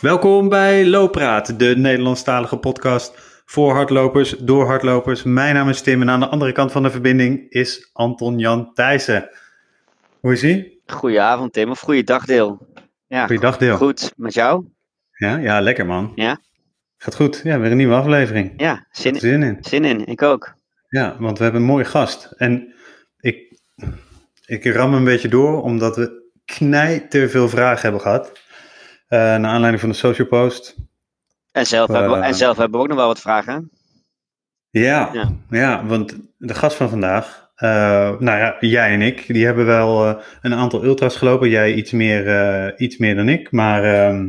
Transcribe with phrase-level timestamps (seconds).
[0.00, 5.22] Welkom bij Loopraad, de Nederlandstalige podcast voor hardlopers, door hardlopers.
[5.22, 8.74] Mijn naam is Tim en aan de andere kant van de verbinding is Anton Jan
[8.74, 9.30] Thijssen.
[10.20, 10.80] Hoe is ie?
[10.86, 12.68] Goedenavond Tim, of goeiedag Deel.
[13.06, 13.76] Ja, goeiedag Deel.
[13.76, 14.64] Goed, met jou?
[15.12, 16.12] Ja, ja, lekker man.
[16.14, 16.40] Ja?
[16.96, 18.52] Gaat goed, ja, weer een nieuwe aflevering.
[18.56, 19.58] Ja, zin, zin in.
[19.60, 20.54] Zin in, ik ook.
[20.88, 22.32] Ja, want we hebben een mooie gast.
[22.36, 22.74] En
[23.20, 23.58] ik,
[24.46, 28.32] ik ram een beetje door, omdat we knij te veel vragen hebben gehad.
[29.10, 30.76] Uh, naar aanleiding van de social post.
[31.52, 33.70] En zelf, hebben we, en zelf hebben we ook nog wel wat vragen.
[34.70, 35.86] Ja, ja, ja.
[35.86, 37.70] want de gast van vandaag, uh,
[38.18, 41.48] nou ja, jij en ik, die hebben wel een aantal ultras gelopen.
[41.48, 43.52] Jij iets meer, iets meer dan ik.
[43.52, 44.28] Maar ehm,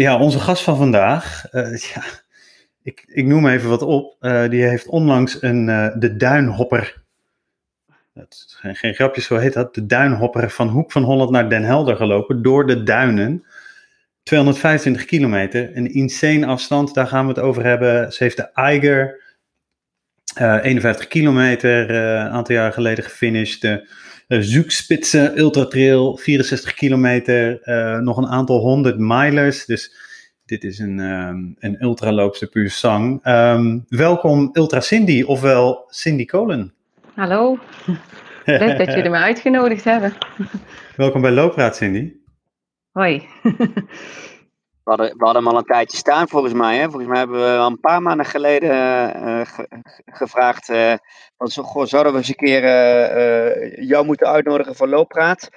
[0.00, 1.44] ja, onze gast van vandaag,
[1.92, 2.02] ja,
[2.82, 4.16] ik, ik noem even wat op.
[4.48, 5.66] die heeft onlangs een,
[5.98, 7.02] de Duinhopper
[8.14, 9.74] is geen, geen grapje, zo heet dat.
[9.74, 13.44] De duinhopper van Hoek van Holland naar Den Helder gelopen door de duinen.
[14.22, 18.12] 225 kilometer, een insane afstand, daar gaan we het over hebben.
[18.12, 19.20] Ze heeft de Eiger,
[20.40, 23.60] uh, 51 kilometer, uh, een aantal jaar geleden gefinished.
[23.60, 23.88] De
[24.28, 27.60] uh, Zoekspitse Ultra Trail, 64 kilometer,
[28.02, 29.66] nog een aantal honderd milers.
[29.66, 29.94] Dus
[30.44, 33.26] dit is een, um, een ultraloopster puur sang.
[33.26, 36.74] Um, welkom Ultra Cindy, ofwel Cindy Kolen.
[37.14, 37.58] Hallo,
[38.44, 40.12] leuk dat jullie me uitgenodigd hebben.
[40.96, 42.21] Welkom bij Loopraad, Cindy.
[42.92, 43.28] Hoi.
[43.42, 46.76] we, hadden, we hadden hem al een tijdje staan, volgens mij.
[46.76, 46.84] Hè?
[46.84, 49.68] Volgens mij hebben we al een paar maanden geleden uh, ge
[50.04, 50.94] gevraagd: uh,
[51.36, 52.62] van, goh, zouden we eens een keer
[53.84, 55.48] jou moeten uitnodigen voor Loopraad?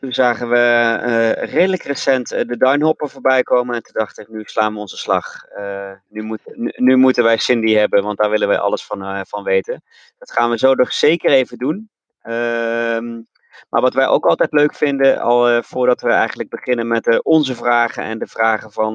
[0.00, 3.74] Toen zagen we redelijk recent de Duinhopper voorbij komen.
[3.74, 5.44] En toen dacht ik, nu slaan we onze slag.
[6.08, 9.44] Nu, moet, nu, nu, moeten wij Cindy hebben, want daar willen wij alles van, van
[9.44, 9.82] weten.
[10.18, 11.90] Dat gaan we zo nog zeker even doen.
[12.22, 13.20] Ehm,
[13.70, 18.02] maar wat wij ook altijd leuk vinden, al voordat we eigenlijk beginnen met onze vragen
[18.02, 18.94] en de vragen van,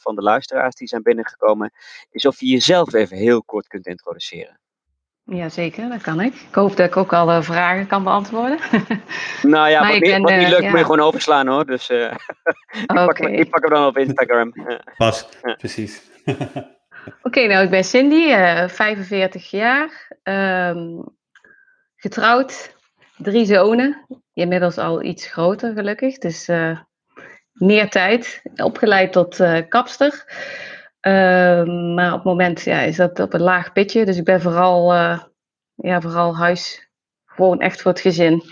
[0.00, 1.72] van de luisteraars die zijn binnengekomen,
[2.10, 4.58] is of je jezelf even heel kort kunt introduceren.
[5.26, 6.34] Jazeker, dat kan ik.
[6.34, 8.58] Ik hoop dat ik ook al uh, vragen kan beantwoorden.
[9.42, 11.66] nou ja, wat, ben, wat niet lukt, uh, moet je gewoon overslaan hoor.
[11.66, 13.06] Dus uh, ik, okay.
[13.06, 14.52] pak, ik, pak, hem dan op Instagram.
[14.96, 15.28] Pas,
[15.58, 16.02] precies.
[16.24, 16.38] Oké,
[17.22, 18.28] okay, nou ik ben Cindy,
[18.68, 21.04] 45 jaar, um,
[21.96, 22.73] getrouwd,
[23.16, 26.50] drie zonen, inmiddels al iets groter gelukkig, dus
[27.52, 30.24] meer tijd, opgeleid tot kapster.
[31.06, 31.64] Uh,
[31.94, 34.04] maar op het moment ja, is dat op een laag pitje.
[34.04, 35.22] Dus ik ben vooral, uh,
[35.74, 36.88] ja, vooral huis.
[37.24, 38.42] Gewoon echt voor het gezin.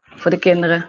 [0.00, 0.88] Voor de kinderen.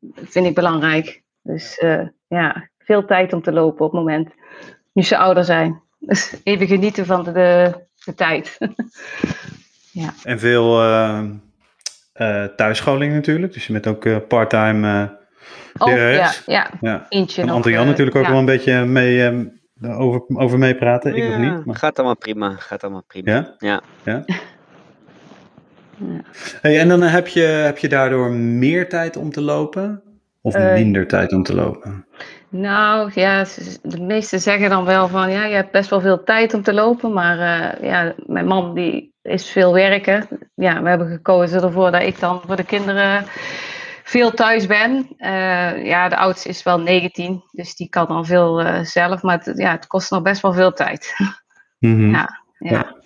[0.00, 1.22] Dat vind ik belangrijk.
[1.42, 1.84] Dus
[2.26, 4.30] ja, veel tijd om te lopen op het moment.
[4.92, 5.82] Nu ze ouder zijn.
[5.98, 7.72] Dus even genieten van de,
[8.04, 8.58] de, tijd.
[10.02, 10.14] ja.
[10.22, 10.80] En veel
[12.56, 13.52] thuisscholing natuurlijk.
[13.52, 15.20] Dus je bent ook parttime
[15.78, 17.06] Oh, ja, ja, ja.
[17.08, 18.30] Eentje en natuurlijk ook ja.
[18.30, 19.44] wel een beetje mee ehm,
[19.98, 21.14] over, over meepraten?
[21.14, 21.64] Ik ja, nog niet.
[21.64, 21.76] Maar...
[21.76, 22.54] Gaat allemaal prima.
[22.58, 23.32] Gaat allemaal prima.
[23.32, 23.54] Ja?
[23.58, 23.82] Ja.
[24.04, 24.24] ja?
[25.96, 26.20] ja.
[26.62, 30.02] Hey, en dan heb je, heb je daardoor meer tijd om te lopen?
[30.40, 32.06] Of uh, minder tijd om te lopen?
[32.48, 33.44] Nou ja,
[33.82, 36.74] de meesten zeggen dan wel van ja, je hebt best wel veel tijd om te
[36.74, 37.12] lopen.
[37.12, 40.28] Maar uh, ja, mijn man die is veel werken.
[40.54, 43.24] Ja, we hebben gekozen ervoor dat ik dan voor de kinderen
[44.04, 45.06] veel thuis ben.
[45.18, 49.40] Uh, ja, de oudste is wel 19, dus die kan al veel uh, zelf, maar
[49.44, 51.14] het, ja, het kost nog best wel veel tijd.
[51.82, 52.12] Mm -hmm.
[52.12, 52.96] ja, ja, ja.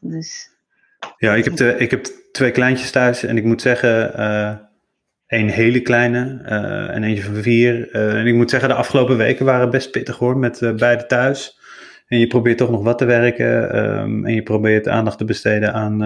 [0.00, 0.50] Dus.
[1.16, 4.52] Ja, ik heb, de, ik heb twee kleintjes thuis en ik moet zeggen, uh,
[5.26, 6.42] één hele kleine
[6.92, 7.90] en eentje van vier.
[7.90, 11.59] en ik moet zeggen, de afgelopen weken waren best pittig hoor, met beide thuis.
[12.10, 15.72] En je probeert toch nog wat te werken um, en je probeert aandacht te besteden
[15.72, 16.02] aan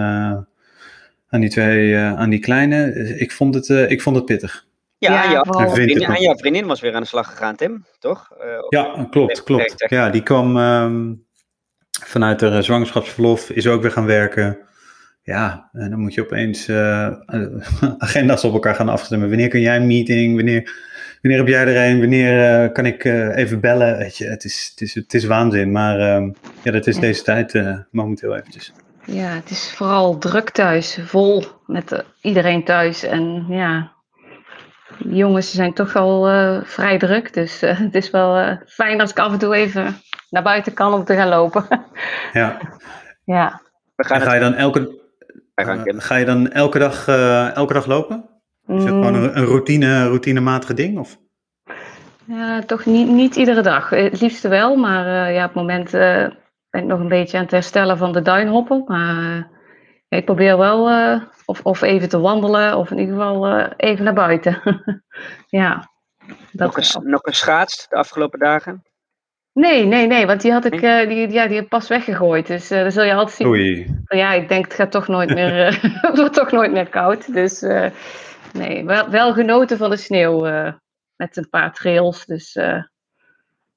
[1.35, 2.93] aan die twee, uh, aan die kleine.
[3.17, 4.65] Ik vond het, uh, ik vond het pittig.
[4.97, 7.85] Ja, ja, ja jouw vriendin, en jouw vriendin was weer aan de slag gegaan, Tim,
[7.99, 8.29] toch?
[8.39, 9.85] Uh, ja, klopt, klopt.
[9.89, 11.25] Ja, die kwam um,
[12.05, 14.57] vanuit de zwangerschapsverlof, is ook weer gaan werken.
[15.23, 16.69] Ja, en dan moet je opeens
[18.07, 19.29] agenda's op elkaar gaan afstemmen.
[19.29, 20.35] Wanneer kun jij een meeting?
[20.35, 20.71] Wanneer,
[21.25, 21.99] wanneer heb jij er een?
[21.99, 23.03] Wanneer kan ik
[23.35, 23.97] even bellen?
[23.97, 27.23] Weet je, het is, het is, het is waanzin, maar um, ja, dat is deze
[27.23, 28.73] tijd momenteel eventjes.
[29.05, 33.03] Ja, het is vooral druk thuis, vol met iedereen thuis.
[33.03, 33.91] En ja,
[34.99, 37.33] de jongens zijn toch wel uh, vrij druk.
[37.33, 39.97] Dus uh, het is wel fijn als ik af en toe even
[40.29, 41.65] naar buiten kan om te gaan lopen.
[42.33, 42.57] ja.
[43.25, 43.61] ja.
[43.95, 45.01] En ga je dan elke,
[45.85, 47.07] ga je dan elke, dag,
[47.53, 48.29] elke dag lopen?
[48.67, 50.99] Is dat gewoon een, een routine, routinematige ding?
[50.99, 51.17] Of?
[52.27, 53.89] Ja, toch niet, niet iedere dag.
[53.89, 55.91] Het liefste wel, maar ja, op het moment
[56.75, 58.83] ben ik nog een beetje aan het herstellen van de duinhoppen.
[58.87, 59.43] Maar uh,
[60.07, 64.03] ik probeer wel uh, of, of even te wandelen of in ieder geval uh, even
[64.03, 64.61] naar buiten.
[65.47, 65.89] ja.
[66.51, 68.83] nog, een, nog schaats de afgelopen dagen?
[69.53, 72.47] Nee, nee, nee, want die had ik uh, die, ja, die pas weggegooid.
[72.47, 73.47] Dus uh, dan zul je altijd zien.
[73.47, 73.95] Oei.
[74.05, 77.33] Ja, ik denk het gaat toch nooit meer, uh, het wordt toch nooit meer koud.
[77.33, 77.61] Dus
[78.53, 80.45] nee, wel, wel genoten van de sneeuw
[81.17, 82.25] met een paar trails.
[82.25, 82.53] Dus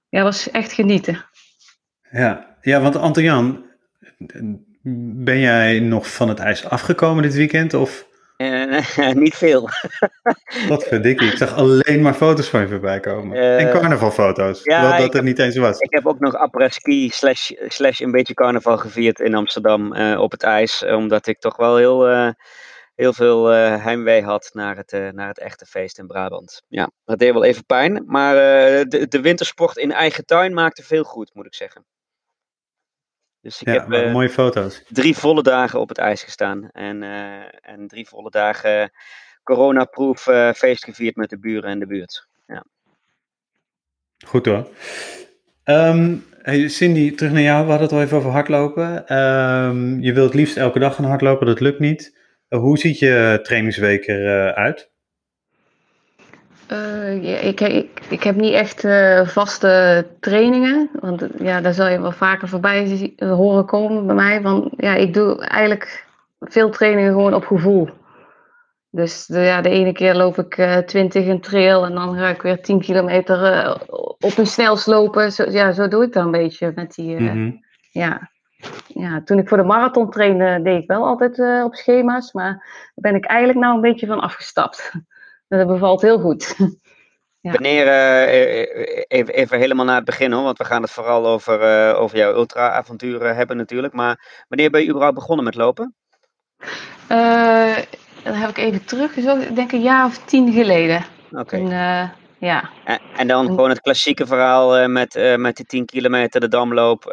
[0.09, 1.25] ja, was echt genieten.
[2.11, 3.65] Ja, ja want Anton-Jan,
[5.25, 7.75] ben jij nog van het ijs afgekomen dit weekend?
[7.75, 8.07] Of?
[8.37, 8.81] Uh,
[9.13, 9.69] niet veel.
[10.69, 11.31] Wat verdikkie.
[11.31, 13.37] Ik zag alleen maar foto's van je voorbij komen.
[13.37, 14.61] Uh, en carnavalfoto's.
[14.63, 15.79] Ja, dat het niet eens was.
[15.79, 20.31] Ik heb ook nog après-ski slash, slash een beetje carnaval gevierd in Amsterdam uh, op
[20.31, 20.85] het ijs.
[20.85, 22.07] Omdat ik toch wel heel,
[22.99, 26.63] heel veel heimwee had naar het, naar het echte feest in Brabant.
[26.69, 28.03] Ja, dat deed wel even pijn.
[28.07, 28.35] Maar
[28.89, 31.85] de, de wintersport in eigen tuin maakte veel goed, moet ik zeggen.
[33.41, 34.83] Dus ik ja, heb mooie foto's.
[34.89, 36.71] drie volle dagen op het ijs gestaan.
[36.71, 37.03] En,
[37.61, 38.91] en drie volle dagen
[39.43, 40.23] coronaproof
[40.57, 42.27] feest gevierd met de buren en de buurt.
[42.47, 42.65] Ja.
[44.27, 44.69] Goed hoor.
[45.65, 47.65] Um, hey Cindy, terug naar jou.
[47.65, 49.17] We hadden het al even over hardlopen.
[49.19, 52.18] Um, je wilt liefst elke dag gaan hardlopen, dat lukt niet.
[52.49, 54.91] Hoe ziet je trainingsweek eruit?
[56.73, 62.01] Uh, ik, ik, ik heb niet echt uh, vaste trainingen, want ja, daar zal je
[62.01, 64.43] wel vaker voorbij horen komen bij mij.
[64.43, 66.07] Want ja, ik doe eigenlijk
[66.41, 67.89] veel trainingen gewoon op gevoel.
[68.91, 72.29] Dus de, ja, de ene keer loop ik uh, 20 in trail en dan ga
[72.29, 73.73] ik weer 10 kilometer
[74.19, 75.33] op een snelslopen.
[75.33, 77.21] Zo, ja, zo doe ik dan een beetje met die.
[77.21, 77.65] Mm -hmm.
[77.91, 78.31] ja.
[78.87, 82.53] Ja, toen ik voor de marathon trainde, deed ik wel altijd op schema's, maar
[82.95, 84.93] daar ben ik eigenlijk nou een beetje van afgestapt.
[85.49, 86.57] Dat bevalt heel goed.
[87.41, 87.53] Ja.
[87.53, 91.89] Wanneer, uh, even, even, helemaal naar het begin hoor, want we gaan het vooral over,
[91.91, 93.95] uh, over jouw ultra-avonturen hebben natuurlijk.
[93.95, 95.95] Maar wanneer ben je überhaupt begonnen met lopen?
[98.23, 101.05] Dan heb ik even teruggezocht, ik denk een jaar of tien geleden.
[101.31, 101.57] Oké.
[102.39, 102.71] Ja.
[102.85, 107.05] En, en, dan gewoon het klassieke verhaal met, met die 10 kilometer, de damloop,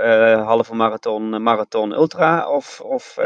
[0.46, 2.50] halve marathon, marathon, ultra?
[2.50, 3.18] Of, of,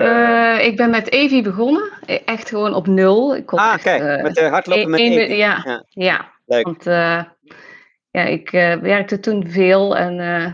[0.61, 1.89] ik ben met Evi begonnen,
[2.25, 3.35] echt gewoon op nul.
[3.35, 5.35] Ik kon ah, kijk, met hardlopen met Evi.
[5.35, 5.83] Ja, ja.
[5.89, 6.31] ja.
[6.49, 7.23] Want uh,
[8.11, 10.45] ja, ik uh, werkte toen veel en uh,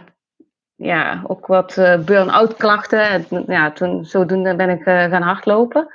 [0.75, 1.75] ja, ook wat
[2.06, 3.09] burn-out klachten.
[3.09, 5.94] En, ja, toen, zodoende ben ik gaan hardlopen.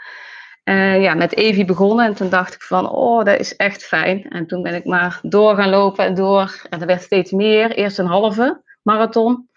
[1.00, 4.28] Ja, met Evi begonnen en toen dacht ik van, oh, dat is echt fijn.
[4.28, 6.66] En toen ben ik maar door gaan lopen en door.
[6.70, 7.70] En er werd steeds meer.
[7.70, 9.48] Eerst een halve marathon.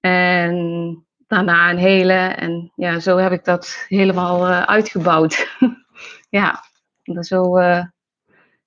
[0.00, 2.12] En daarna een hele.
[2.12, 5.48] En ja, zo heb ik dat helemaal uitgebouwd.
[6.38, 6.64] ja,
[7.20, 7.58] zo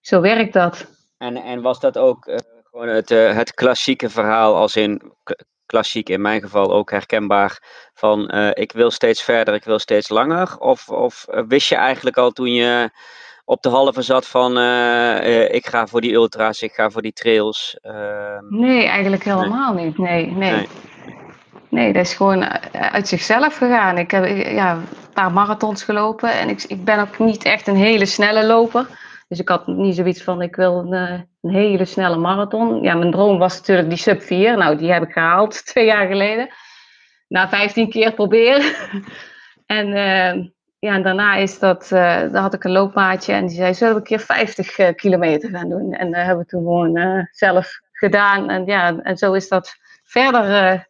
[0.02, 0.86] zo werkt dat.
[1.18, 2.32] En, en was dat ook
[2.64, 5.14] gewoon het, het klassieke verhaal, als in
[5.70, 7.64] klassiek in mijn geval ook herkenbaar,
[7.94, 10.58] van uh, ik wil steeds verder, ik wil steeds langer?
[10.60, 12.90] Of, of wist je eigenlijk al toen je
[13.46, 14.52] op de halve zat van
[15.52, 17.78] ik ga voor die ultra's, ik ga voor die trails?
[17.82, 19.98] Ehm, nee, eigenlijk helemaal niet.
[19.98, 20.52] Nee, nee.
[20.52, 20.68] nee.
[21.70, 23.98] Nee, dat is gewoon uit zichzelf gegaan.
[23.98, 27.76] Ik heb ja, een paar marathons gelopen en ik, ik ben ook niet echt een
[27.76, 28.88] hele snelle loper.
[29.28, 32.82] Dus ik had niet zoiets van, ik wil een, eh, een, hele snelle marathon.
[32.82, 34.58] Ja, mijn droom was natuurlijk die sub 4.
[34.58, 36.50] Nou, die heb ik gehaald twee jaar geleden.
[37.28, 38.76] Na 15 keer proberen.
[39.66, 40.46] en uh,
[40.80, 42.00] ja, en daarna is dat, uh,
[42.32, 45.70] daar had ik een loopmaatje en die zei, zullen we een keer 50 kilometer gaan
[45.70, 45.94] doen?
[45.94, 48.50] En dat hebben we toen gewoon zelf gedaan.
[48.50, 50.88] En ja, en zo is dat verder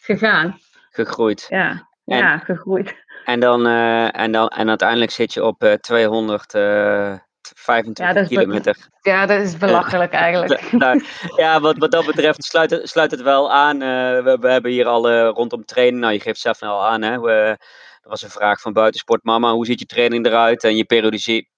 [0.00, 0.58] gegaan.
[0.90, 1.46] Gegroeid.
[1.48, 2.94] Ja, ja gegroeid.
[3.24, 6.54] En dan, en dan en uiteindelijk zit je op 200
[7.54, 8.76] 25 ja, kilometer.
[9.00, 10.72] Ja, dat is belachelijk eigenlijk.
[10.82, 11.02] nou,
[11.36, 13.74] ja, wat, wat dat betreft sluit het, sluit het wel aan.
[13.74, 16.86] Uh, we, we, hebben hier al uh, rondom training, nou je geeft zelf nou al
[16.86, 17.20] aan, hè.
[17.20, 17.56] We,
[18.00, 20.64] er was een vraag van buitensport, mama, hoe ziet je training eruit?
[20.64, 20.84] En je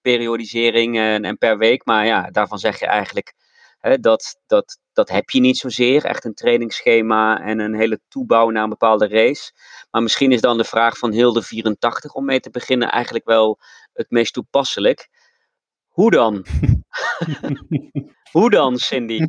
[0.02, 1.84] periodisering en, en, per week.
[1.84, 3.34] Maar ja, daarvan zeg je eigenlijk,
[3.78, 6.04] hè, dat, dat, dat heb je niet zozeer.
[6.04, 9.52] Echt een trainingsschema en een hele toebouw naar een bepaalde race.
[9.90, 13.58] Maar misschien is dan de vraag van Hilde 84 om mee te beginnen eigenlijk wel
[13.92, 15.08] het meest toepasselijk.
[15.92, 16.44] Hoe dan?
[18.32, 19.26] Hoe dan, Cindy?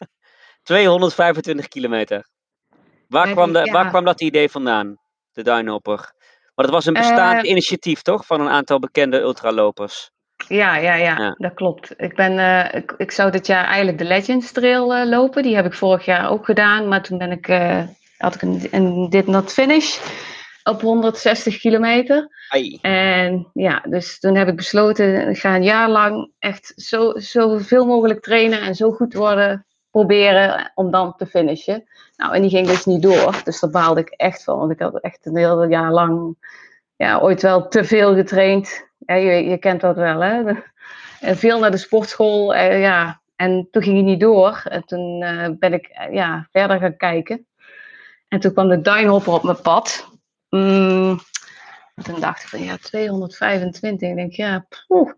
[0.62, 2.28] 225 kilometer.
[3.08, 4.96] Waar, kwam, de, waar kwam dat idee vandaan,
[5.32, 6.14] de Duinhopper?
[6.54, 8.26] Want het was een bestaand uh, initiatief, toch?
[8.26, 10.10] Van een aantal bekende ultralopers.
[10.48, 11.94] Ja, ja, ja, ja, dat klopt.
[11.96, 15.42] Ik, ben, uh, ik, ik, zou dit jaar eigenlijk de Legends Trail uh, lopen.
[15.42, 16.88] Die heb ik vorig jaar ook gedaan.
[16.88, 17.46] Maar toen ben ik,
[18.16, 19.98] had ik een, een Did Not Finish
[20.66, 22.28] op 160 kilometer.
[22.80, 27.86] En ja, dus toen heb ik besloten, ik ga een jaar lang echt zo, zoveel
[27.86, 31.84] mogelijk trainen en zo goed worden proberen om dan te finishen.
[32.16, 33.40] Nou, en die ging dus niet door.
[33.44, 36.36] Dus daar baalde ik echt van, want ik had echt een heel jaar lang,
[36.96, 38.88] ja, ooit wel te veel getraind.
[38.98, 40.42] Ja, je, je kent dat wel, hè?
[41.20, 44.62] En veel naar de sportschool, eh, ja, en toen ging hij niet door.
[44.64, 45.18] En toen
[45.58, 47.46] ben ik ja, verder gaan kijken.
[48.28, 50.15] En toen kwam de duinhopper op mijn pad.
[50.50, 51.18] Mm,
[52.02, 54.08] toen dacht ik van ja, 225.
[54.08, 55.12] Ik denk ja, poeh.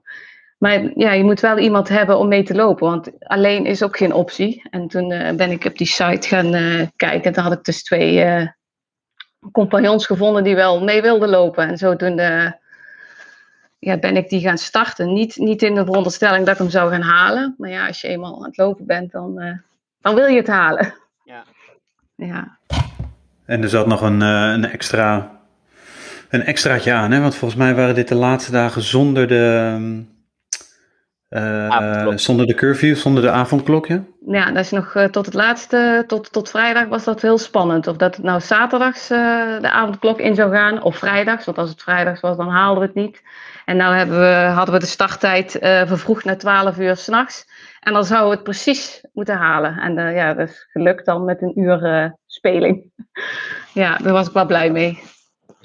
[0.58, 3.96] Maar ja, je moet wel iemand hebben om mee te lopen, want alleen is ook
[3.96, 4.62] geen optie.
[4.70, 7.22] En toen uh, ben ik op die site gaan uh, kijken.
[7.22, 8.46] En toen had ik dus twee uh,
[9.52, 11.68] compagnons gevonden die wel mee wilden lopen.
[11.68, 12.16] En zo toen
[13.78, 15.12] ja, ben ik die gaan starten.
[15.12, 17.54] Niet, niet in de veronderstelling dat ik hem zou gaan halen.
[17.58, 19.60] Maar ja, als je eenmaal aan het lopen bent, dan,
[20.00, 20.94] dan wil je het halen.
[21.24, 21.44] Ja.
[22.14, 22.58] ja.
[23.48, 25.38] En er zat nog een, een extra
[26.28, 27.20] een extraatje aan, hè?
[27.20, 29.76] want volgens mij waren dit de laatste dagen zonder de,
[31.30, 34.02] uh, zonder de curfew, zonder de avondklok, ja?
[34.26, 37.86] Ja, dat is nog uh, tot het laatste, tot, tot vrijdag was dat heel spannend.
[37.86, 41.44] Of dat het nou zaterdags uh, de avondklok in zou gaan, of vrijdags.
[41.44, 43.22] Want als het vrijdags was, dan haalden we het niet.
[43.64, 47.46] En nu hebben we, hadden we de starttijd vervroegd naar 12 uur s'nachts.
[47.80, 49.78] En dan zouden we het precies moeten halen.
[49.78, 52.92] En ja, dat is gelukt dan met een uur speling.
[53.74, 54.98] ja, daar was ik wel blij mee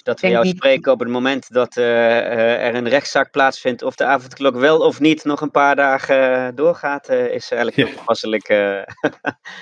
[0.03, 4.05] dat we jou spreken op het moment dat uh, er een rechtszaak plaatsvindt of de
[4.05, 8.47] avondklok wel of niet nog een paar dagen eh, doorgaat, uh, is eigenlijk heel toepasselijk.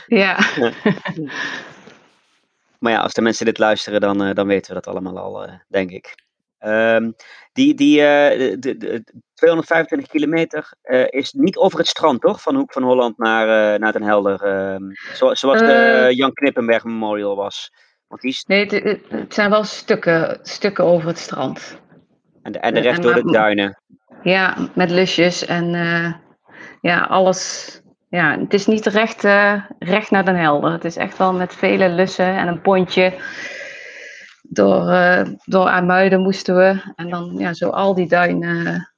[0.08, 0.40] ja.
[2.80, 5.92] maar ja, als de mensen dit luisteren, dan, dan weten we dat allemaal al, denk
[5.92, 6.16] ik.
[6.66, 7.16] Um,
[7.54, 9.04] die die de, de, de
[9.42, 10.74] 225 kilometer
[11.10, 12.42] is niet over het strand, toch?
[12.42, 14.42] Van Hoek van Holland naar, naar Den Helder.
[14.42, 14.84] Ehm,
[15.14, 17.72] zo, zoals de Jan Knippenberg Memorial was.
[18.48, 21.80] Nee, het, zijn wel stukken, stukken over het strand.
[22.42, 23.82] En de, en de rest door de duinen.
[24.24, 26.14] Ja, met lusjes en uh,
[26.82, 27.80] ja, alles.
[28.10, 30.72] Ja, het is niet recht, uh, recht naar Den Helder.
[30.72, 33.14] Het is echt wel met vele lussen en een pontje.
[34.42, 36.94] Door, uh, door Amuiden moesten we.
[36.96, 38.91] En dan ja, zo al die duinen,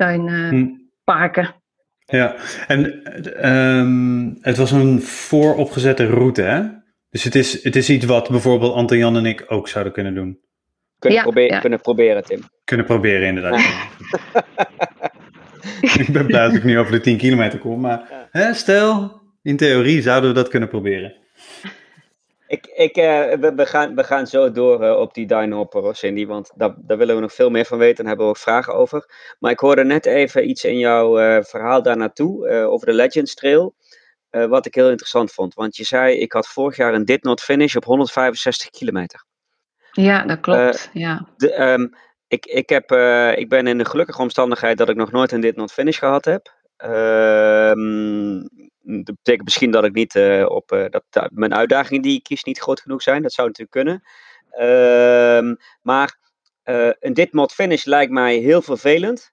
[0.00, 0.68] duinen hm.
[1.04, 1.54] parken.
[2.04, 3.10] Ja, en
[3.50, 6.62] um, het was een vooropgezette route, hè?
[7.10, 10.14] Dus het is, het is iets wat bijvoorbeeld Anton Jan en ik ook zouden kunnen
[10.14, 10.38] doen.
[10.98, 12.40] Kunnen, proberen, kunnen proberen, Tim.
[12.64, 13.58] Kunnen proberen, inderdaad.
[16.00, 19.56] ik ben blij dat ik nu over de 10 kilometer kom, maar hè, stel, in
[19.56, 21.14] theorie zouden we dat kunnen proberen.
[22.50, 26.26] Ik, ik, uh, we, we, gaan, we gaan zo door uh, op die Dynhopper, Cindy,
[26.26, 28.74] want daar, daar willen we nog veel meer van weten en hebben we ook vragen
[28.74, 29.04] over.
[29.38, 33.34] Maar ik hoorde net even iets in jouw uh, verhaal daar naartoe, over de Legends
[33.34, 33.74] Trail.
[34.30, 35.54] Wat ik heel interessant vond.
[35.54, 39.24] Want je zei, ik had vorig jaar een did not finish op 165 kilometer.
[39.92, 40.90] Ja, dat klopt.
[40.92, 41.28] Ja.
[41.36, 41.90] De, um,
[42.28, 42.92] ik, ik, heb,
[43.38, 46.24] ik ben in de gelukkige omstandigheid dat ik nog nooit een did not finish gehad
[46.24, 46.54] heb.
[46.84, 48.48] Um,
[48.82, 50.14] dat betekent misschien dat ik niet
[50.46, 53.22] op dat, dat, mijn uitdagingen die ik kies niet groot genoeg zijn.
[53.22, 54.02] Dat zou natuurlijk kunnen.
[54.68, 56.18] Um, maar
[57.00, 59.32] een dit not finish lijkt mij heel vervelend.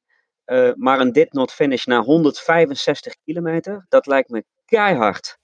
[0.75, 5.38] Maar een dit not finish na 165 kilometer, dat lijkt me keihard.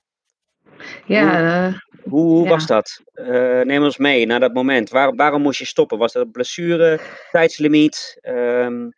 [1.05, 1.29] Ja.
[1.29, 3.01] Hoe, uh, hoe, was dat?
[3.15, 4.89] Uh, neem ons mee naar dat moment.
[4.89, 5.97] Waar, waarom moest je stoppen?
[5.97, 6.99] Was dat een blessure,
[7.31, 8.19] tijdslimiet?
[8.23, 8.91] Um...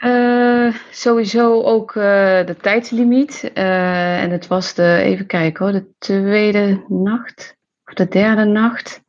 [0.92, 3.52] sowieso ook de tijdslimiet.
[3.54, 7.56] en het was de, even kijken hoor, de tweede nacht.
[7.86, 9.04] Of de derde nacht.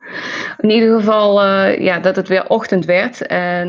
[0.58, 1.46] In ieder geval
[1.80, 3.26] ja, dat het weer ochtend werd.
[3.26, 3.68] En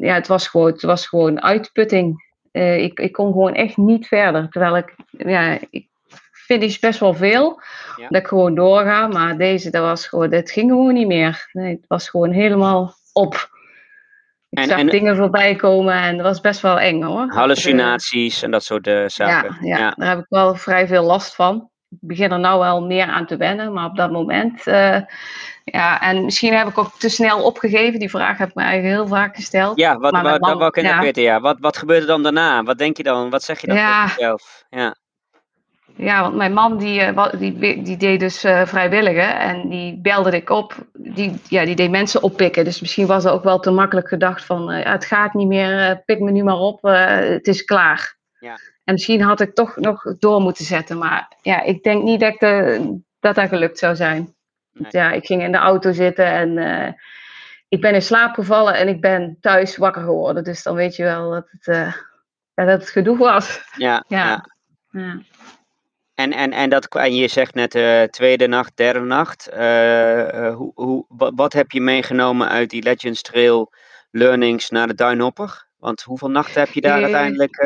[0.00, 2.32] ja, het was gewoon, het was gewoon uitputting.
[2.52, 4.48] ik, ik kon gewoon echt niet verder.
[4.48, 5.86] Terwijl ik, ja, ik
[6.44, 7.60] finish best wel veel.
[8.08, 9.06] Dat ik gewoon doorga.
[9.06, 11.48] Maar deze, dat was gewoon, dit ging gewoon niet meer.
[11.52, 13.52] Nee, het was gewoon helemaal op.
[14.50, 17.32] Ik en, zag en, dingen voorbij komen en dat was best wel eng hoor.
[17.32, 19.56] Hallucinaties en dat soort uh, zaken.
[19.60, 21.70] Ja, ja, daar heb ik wel vrij veel last van.
[21.90, 24.66] Ik begin er nou wel meer aan te wennen, maar op dat moment.
[24.66, 24.98] Uh,
[25.64, 27.98] ja, en misschien heb ik ook te snel opgegeven.
[27.98, 29.78] Die vraag heb ik me eigenlijk heel vaak gesteld.
[29.78, 31.00] Ja, wat, wat, man, wat, ja.
[31.00, 31.40] Weten, ja.
[31.40, 32.62] Wat, wat gebeurde dan daarna?
[32.62, 33.30] Wat denk je dan?
[33.30, 34.02] Wat zeg je dan ja.
[34.02, 34.64] tegen jezelf?
[34.68, 34.96] Ja.
[35.96, 40.30] Ja, want mijn man die, eh, die, die deed dus uh, vrijwilligen en die belde
[40.30, 40.74] ik op.
[40.92, 42.64] Die, ja, die deed mensen oppikken.
[42.64, 46.02] Dus misschien was dat ook wel te makkelijk gedacht van uh, het gaat niet meer,
[46.04, 48.16] pik me nu maar op, het is klaar.
[48.38, 48.58] Ja.
[48.84, 50.98] En misschien had ik toch nog door moeten zetten.
[50.98, 52.80] Maar ja, ik denk niet dat de,
[53.20, 54.34] dat, dat gelukt zou zijn.
[54.72, 54.88] Nee.
[54.90, 56.96] Ja, ik ging in de auto zitten en
[57.68, 60.44] ik ben in slaap gevallen en ik ben thuis wakker geworden.
[60.44, 61.64] Dus dan weet je wel dat het,
[62.54, 63.62] ja, dat het genoeg was.
[63.76, 64.04] ja.
[64.08, 64.46] ja.
[64.90, 65.22] ja.
[66.14, 69.50] En, en, en, dat, en je zegt net uh, tweede nacht, derde nacht.
[69.52, 73.72] Uh, uh, hoe, hoe, wat, wat, heb je meegenomen uit die Legends Trail
[74.10, 75.66] learnings naar de Duinhopper?
[75.76, 77.56] Want hoeveel nachten heb je daar uiteindelijk...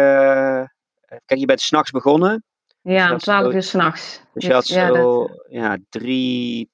[1.26, 2.44] kijk, je bent s'nachts begonnen.
[2.82, 4.20] Ja, om twaalf uur s'nachts.
[4.32, 6.70] Dus je had dus, zo ja, drie,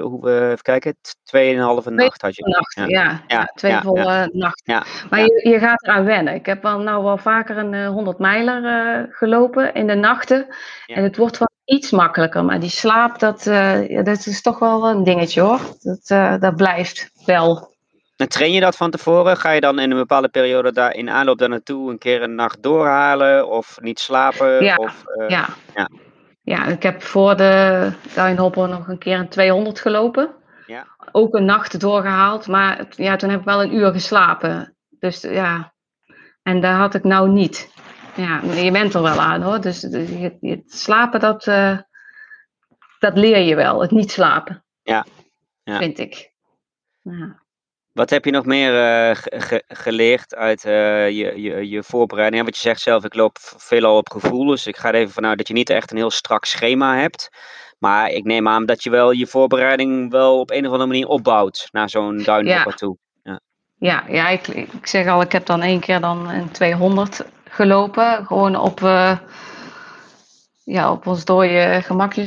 [0.00, 2.48] hoe, even kijken, tweeënhalve nacht had je.
[2.48, 2.86] Nacht, ja.
[2.86, 4.82] Ja, ja, twee ja, volle nachten.
[5.10, 6.34] Maar je, je gaat eraan wennen.
[6.34, 10.46] Ik heb al nou wel vaker een uh, 100 mijler uh, gelopen in de nachten.
[10.86, 12.44] En het wordt wel iets makkelijker.
[12.44, 15.60] Maar die slaap, dat, uh, dat is toch wel een dingetje hoor.
[15.80, 17.74] Dat, dat blijft wel.
[18.16, 19.36] En train je dat van tevoren?
[19.36, 22.34] Ga je dan in een bepaalde periode daar in aanloop daar naartoe een keer een
[22.34, 24.64] nacht doorhalen of niet slapen?
[24.64, 25.48] Ja, of, ja.
[25.74, 25.88] ja.
[26.46, 30.34] Ja, ik heb voor de Duinhopper nog een keer een 200 gelopen.
[30.66, 30.86] Ja.
[31.12, 34.76] Ook een nacht doorgehaald, maar ja, toen heb ik wel een uur geslapen.
[34.98, 35.74] Dus ja,
[36.42, 37.70] en daar had ik nou niet.
[38.14, 39.60] Ja, je bent er wel aan hoor.
[39.60, 41.78] Dus het slapen, dat, uh,
[42.98, 43.80] dat leer je wel.
[43.80, 44.64] Het niet slapen.
[44.82, 45.06] Ja.
[45.62, 45.78] ja.
[45.78, 46.32] Vind ik.
[47.02, 47.42] Ja.
[47.96, 52.44] Wat heb je nog meer uh, ge geleerd uit uh, je, je, je voorbereiding?
[52.44, 54.46] wat je zegt zelf, ik loop veelal op gevoel.
[54.46, 57.28] Dus ik ga er even vanuit dat je niet echt een heel strak schema hebt.
[57.78, 61.06] Maar ik neem aan dat je wel je voorbereiding wel op een of andere manier
[61.06, 62.76] opbouwt naar zo'n duinhopper ja.
[62.76, 62.96] toe.
[63.22, 63.40] Ja,
[63.78, 68.26] ja, ja ik, ik zeg al, ik heb dan één keer dan een 200 gelopen.
[68.26, 68.80] Gewoon op...
[68.80, 69.18] Uh,
[70.66, 72.24] ja, op ons dode gemakje,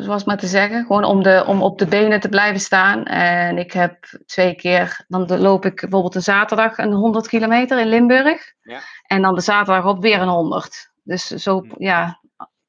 [0.00, 0.86] zoals maar te zeggen.
[0.86, 3.04] Gewoon om, de, om op de benen te blijven staan.
[3.04, 7.86] En ik heb twee keer, dan loop ik bijvoorbeeld een zaterdag een 100 kilometer in
[7.86, 8.52] Limburg.
[8.62, 8.80] Ja.
[9.06, 10.92] En dan de zaterdag op weer een 100.
[11.02, 11.74] Dus zo, hm.
[11.78, 12.20] ja,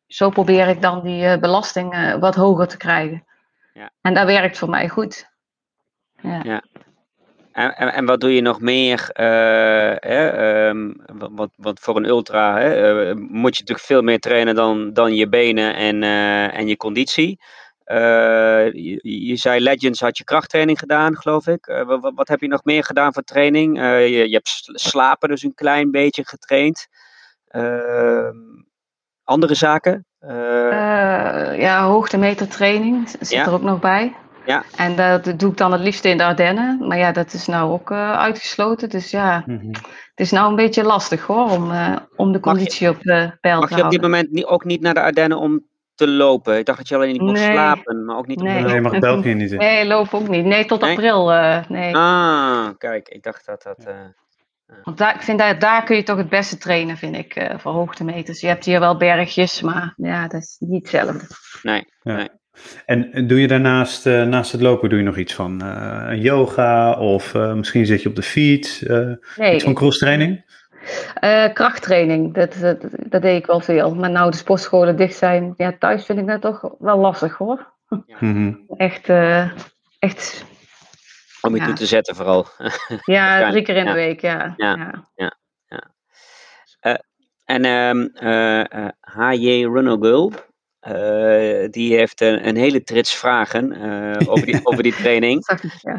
[0.08, 3.26] zo probeer ik dan die uh, belasting wat hoger te krijgen.
[3.74, 3.92] Ja.
[4.02, 5.30] En dat werkt voor mij goed.
[6.22, 6.40] Ja.
[6.44, 6.64] ja.
[7.58, 9.10] En, en, en, wat doe je nog meer?
[9.14, 10.96] Uh, hè, um,
[11.32, 15.16] wat, wat voor een ultra hè, uh, moet je natuurlijk veel meer trainen dan, dan
[15.16, 17.40] je benen en, uh, en je conditie.
[17.86, 21.84] Je, je, zei Legends had je krachttraining gedaan, geloof ik.
[21.86, 23.78] Wat, wat, heb je nog meer gedaan voor training?
[23.80, 26.88] Je, je, hebt slapen dus een klein beetje getraind.
[27.48, 28.36] Ehm,
[29.24, 30.06] andere zaken?
[31.58, 33.46] ja, hoogtemeter training zit ja.
[33.46, 34.16] er ook nog bij.
[34.48, 34.64] Ja.
[34.76, 36.88] En dat doe ik dan het liefst in de Ardennen.
[36.88, 38.90] Maar ja, dat is nou ook uh, uitgesloten.
[38.90, 39.72] Dus ja, mm -hmm.
[39.72, 43.12] het is nou een beetje lastig hoor, om, uh, om de conditie je, op de
[43.12, 43.70] peil te houden.
[43.70, 46.58] Mag je op dit moment niet, ook niet naar de Ardennen om te lopen?
[46.58, 47.52] Ik dacht dat je alleen niet mocht nee.
[47.52, 48.42] slapen, maar ook niet...
[48.42, 49.58] Nee, nee mag België niet in.
[49.58, 50.46] Nee, loop ook niet.
[50.46, 50.92] Nee, tot nee?
[50.92, 51.34] april.
[51.34, 51.96] Uh, nee.
[51.96, 53.88] Ah, kijk, ik dacht dat dat...
[54.84, 57.58] Want daar, ik vind dat, daar kun je toch het beste trainen, vind ik, uh,
[57.58, 58.42] voor hoogtemeters.
[58.42, 61.28] Je hebt hier wel bergjes, maar ja, dat is niet hetzelfde.
[61.62, 62.16] Nee, ja.
[62.16, 62.30] nee.
[62.86, 67.00] En doe je daarnaast, uh, naast het lopen, doe je nog iets van uh, yoga
[67.00, 68.82] of uh, misschien zit je op de fiets?
[69.36, 70.46] nee, iets van crosstraining?
[71.54, 72.78] krachttraining, dat, dat,
[73.10, 73.96] dat, deed ik wel veel.
[73.96, 77.74] Maar nou de sportscholen dicht zijn, ja, thuis vind ik dat toch wel lastig hoor.
[78.06, 78.18] Ja.
[78.20, 78.64] Mm-hmm.
[78.78, 79.10] Echt,
[80.00, 80.46] echt.
[81.42, 81.66] Om je ja.
[81.66, 82.46] toe te zetten vooral.
[83.06, 84.54] ja, drie keer in de week, ja.
[84.58, 85.38] Ja, ja.
[85.68, 87.02] ja.
[87.46, 88.12] en um,
[89.02, 90.32] HJ Runner Girl,
[90.88, 95.46] uh, die heeft een, een, hele trits vragen uh, over, die, over die training.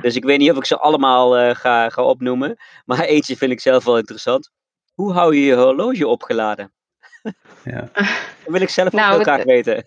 [0.02, 2.56] Dus ik weet niet of ik ze allemaal uh, ga, ga opnoemen.
[2.84, 4.50] Maar eentje vind ik zelf wel interessant.
[4.94, 6.72] Hoe hou je je horloge opgeladen?
[7.64, 7.88] ja.
[8.44, 9.84] Dat wil ik zelf nou, ook heel graag weten.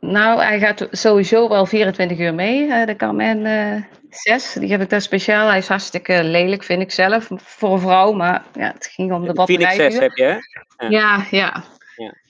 [0.00, 4.52] nou, hij gaat sowieso wel 24 uur mee, de Carmen 6.
[4.52, 5.48] Die heb ik daar speciaal.
[5.48, 8.12] Hij is hartstikke lelijk, vind ik zelf, voor een vrouw.
[8.12, 9.74] Maar ja, het ging om de batterij.
[9.74, 10.86] Phoenix 6 heb je, hè?
[10.86, 11.26] Ja, ja.
[11.30, 11.64] ja.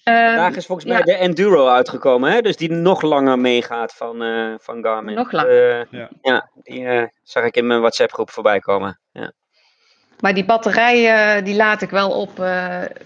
[0.05, 2.41] Vandaag ehm, is volgens mij de Enduro uitgekomen, hè?
[2.41, 5.15] dus die nog langer meegaat van, uh, van Garmin.
[5.15, 5.81] Nog langer?
[5.81, 6.09] Uh, ja.
[6.23, 6.49] ja.
[6.63, 9.01] die uh, zag ik in mijn WhatsApp groep voorbij komen.
[9.13, 9.33] Ja.
[10.21, 12.31] Maar die batterij die laat ik wel op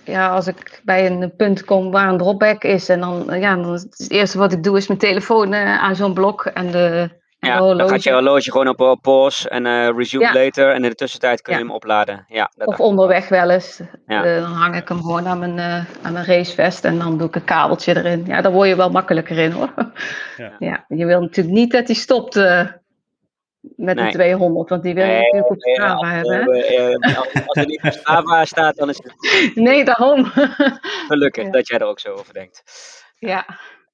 [0.04, 2.88] ja, als ik bij een punt kom waar een dropback is.
[2.88, 6.14] En dan, ja, dan is het eerste wat ik doe is mijn telefoon aan zo'n
[6.14, 7.10] blok en de
[7.46, 10.70] ja, dan gaat je horloge gewoon op, op pause en uh, resume later.
[10.70, 12.24] En in de tussentijd kun je hem opladen.
[12.28, 13.80] Ja, dat of onderweg wel eens.
[14.06, 17.28] Uh, dan hang ik hem gewoon aan mijn, uh, aan mijn racevest en dan doe
[17.28, 18.24] ik een kabeltje erin.
[18.26, 19.72] Ja, daar word je wel makkelijker in hoor.
[20.36, 22.34] Ja, ja je wil natuurlijk niet dat hij stopt
[23.76, 24.06] met nee.
[24.06, 27.00] de 200, want die wil je nee, natuurlijk op Strava nee, hebben.
[27.16, 29.54] Als, als er niet op Strava staat, dan is het...
[29.54, 30.24] Nee, daarom.
[31.06, 32.62] Gelukkig dat jij er ook zo over denkt.
[33.18, 33.46] Ja.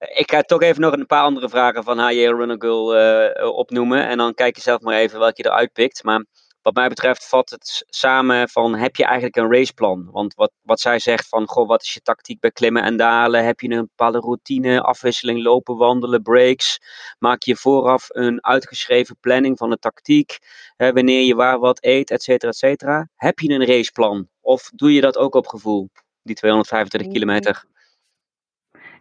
[0.02, 4.08] Ik ga toch even nog een paar andere vragen van HJ Runner Girl uh, opnoemen.
[4.08, 6.04] En dan kijk je zelf maar even welke je eruit pikt.
[6.04, 6.24] Maar
[6.62, 10.08] wat mij betreft vat het samen van heb je eigenlijk een raceplan?
[10.10, 13.44] Want wat, wat zij zegt van goh, wat is je tactiek bij klimmen en dalen?
[13.44, 16.78] Heb je een bepaalde routine, afwisseling, lopen, wandelen, breaks?
[17.18, 20.38] Maak je vooraf een uitgeschreven planning van de tactiek?
[20.76, 23.08] Hè, wanneer je waar wat eet, et cetera, et cetera.
[23.16, 24.28] Heb je een raceplan?
[24.40, 25.88] Of doe je dat ook op gevoel?
[26.22, 27.64] Die 225 kilometer.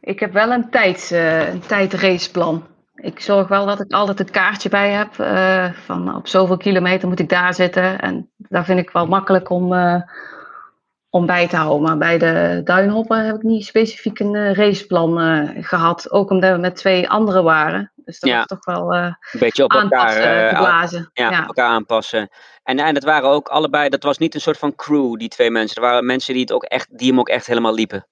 [0.02, 2.68] Ik heb wel een, tijds, uh, een tijdraceplan.
[2.96, 5.18] Ik zorg wel dat ik altijd het kaartje bij heb.
[5.18, 8.00] Uh, van op zoveel kilometer moet ik daar zitten.
[8.02, 10.02] En daar vind ik wel makkelijk om, uh,
[11.10, 11.82] om bij te houden.
[11.82, 16.12] Maar bij de duinhoppen heb ik niet specifiek een raceplan gehad.
[16.12, 17.92] Ook omdat we met twee anderen waren.
[17.96, 18.38] Dus dat Ja.
[18.38, 21.10] was toch wel eh, Een beetje op elkaar, eh, blazen.
[21.14, 21.46] ja, Ja.
[21.46, 22.30] elkaar aanpassen.
[22.64, 25.52] En, en dat waren ook allebei, dat was niet een soort van crew, die twee
[25.52, 25.76] mensen.
[25.82, 28.06] Er waren mensen die, het ook echt, die hem ook echt helemaal liepen.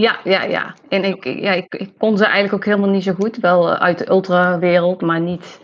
[0.00, 0.74] Ja, ja, ja.
[0.88, 3.36] En ik, ja, ik, ik kon ze eigenlijk ook helemaal niet zo goed.
[3.36, 5.60] Wel eh, uit de ultrawereld, maar niet,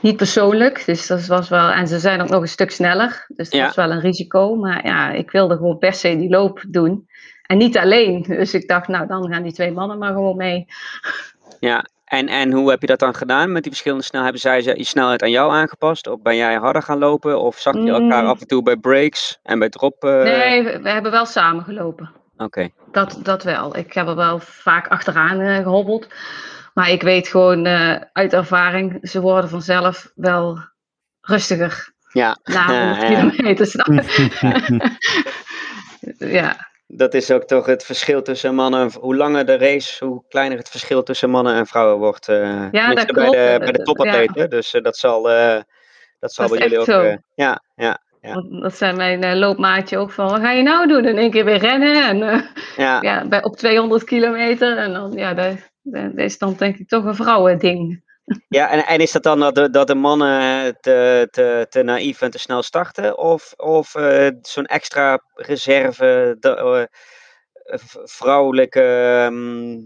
[0.00, 0.82] niet persoonlijk.
[0.86, 1.68] Dus dat was wel.
[1.70, 3.24] En ze zijn ook nog een stuk sneller.
[3.28, 3.66] Dus dat Ja.
[3.66, 4.54] was wel een risico.
[4.54, 7.08] Maar ja, ik wilde gewoon per se die loop doen.
[7.46, 8.22] En niet alleen.
[8.38, 10.66] Dus ik dacht, nou, dan gaan die twee mannen maar gewoon mee.
[11.60, 14.34] Ja, en, en hoe heb je dat dan gedaan met die verschillende snelheden?
[14.42, 16.06] Hebben zij ze- je snelheid aan jou aangepast?
[16.06, 17.40] Of ben jij harder gaan lopen?
[17.40, 18.28] Of zag je elkaar Mm.
[18.28, 20.04] af en toe bij breaks en bij drop?
[20.04, 22.10] eh, Nee, we, we hebben wel samen gelopen.
[22.38, 23.76] Oké, Dat, dat wel.
[23.76, 26.08] Ik heb er wel vaak achteraan eh, gehobbeld.
[26.74, 30.58] Maar ik weet gewoon eh, uit ervaring, ze worden vanzelf wel
[31.20, 32.38] rustiger ja.
[32.44, 33.30] na 100 Ja, ja.
[33.30, 33.72] kilometer.
[36.38, 40.24] ja, Dat is ook toch het verschil tussen mannen en Hoe langer de race, hoe
[40.28, 42.28] kleiner het verschil tussen mannen en vrouwen wordt.
[42.28, 42.36] eh
[42.70, 43.32] tenminste dat bij klopt.
[43.32, 44.50] de, bij de topatleten.
[44.50, 45.60] Dus eh, dat zal, eh,
[46.18, 46.86] dat zal Dat bij jullie ook...
[47.04, 47.98] eh, ja, ja,
[48.28, 51.04] ja, dat zijn mijn eh, loopmaatje ook van, wat ga je nou doen?
[51.04, 52.40] In één keer weer rennen en eh,
[52.76, 53.02] ja.
[53.10, 54.76] ja, bij, op 200 kilometer.
[54.76, 58.06] En dan, ja, dat, dat is dan denk ik toch een vrouwending.
[58.48, 62.20] Ja, en, en is dat dan dat de, dat de mannen te, te, te naïef
[62.20, 63.18] en te snel starten?
[63.18, 69.76] Of, of eh, zo'n extra reserve, de, eh, vrouwelijke ehm,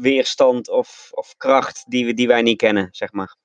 [0.00, 3.36] weerstand of, of kracht die, we, die wij niet kennen, zeg maar?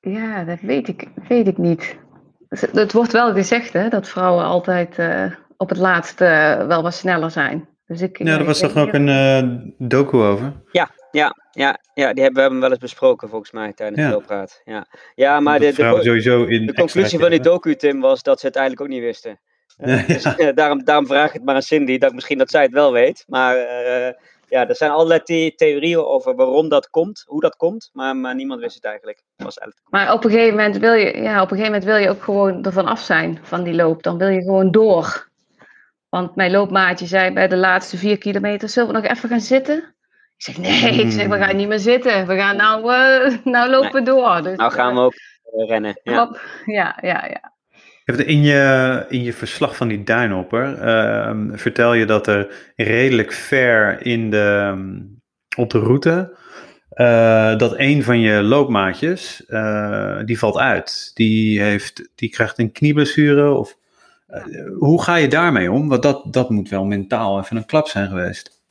[0.00, 1.96] Ja, dat weet ik, weet ik niet.
[2.48, 5.24] Het het wordt wel gezegd hè, dat vrouwen altijd eh,
[5.56, 7.68] op het laatst eh, wel wat sneller zijn.
[7.86, 9.42] Dus ik, Ja, daar ik was toch ook een eh,
[9.88, 10.52] docu over?
[10.70, 14.06] Ja, ja, ja, ja die hebben we hebben wel eens besproken volgens mij tijdens Ja.
[14.06, 14.60] de looppraat.
[14.64, 18.46] Ja, ja maar de, sowieso in de conclusie van die docu, Tim, was dat ze
[18.46, 19.38] het eigenlijk ook niet wisten.
[19.76, 20.14] Eh, Ja.
[20.14, 22.72] dus, eh, daarom, daarom vraag ik het maar aan Cindy, dat misschien dat zij het
[22.72, 23.24] wel weet.
[23.26, 24.12] Maar eh,
[24.48, 28.34] ja, er zijn allerlei the- theorieën over waarom dat komt, hoe dat komt, maar, maar
[28.34, 29.22] niemand wist het eigenlijk.
[29.36, 31.96] Was eigenlijk Maar op een gegeven moment wil je, ja, op een gegeven moment wil
[31.96, 34.02] je ook gewoon ervan af zijn van die loop.
[34.02, 35.28] Dan wil je gewoon door.
[36.08, 39.94] Want mijn loopmaatje zei bij de laatste vier kilometer, zullen we nog even gaan zitten?
[40.36, 42.26] Ik zeg, nee, ik zeg, we gaan niet meer zitten.
[42.26, 44.42] We gaan nou, eh, nou lopen door.
[44.42, 46.00] Dus, nou gaan we ook eh, rennen.
[46.02, 46.36] eh, Ja.
[46.64, 47.52] ja, ja, ja.
[48.06, 54.06] In je, in je verslag van die duinhopper ehm, vertel je dat er redelijk ver
[54.06, 55.00] in de, ehm,
[55.56, 56.36] op de route
[56.96, 61.10] eh, dat een van je loopmaatjes eh, die valt uit.
[61.14, 63.50] Die, heeft, die krijgt een knieblessure.
[63.50, 63.76] Of,
[64.26, 64.42] eh,
[64.78, 65.88] hoe ga je daarmee om?
[65.88, 68.64] Want dat, dat moet wel mentaal even een klap zijn geweest.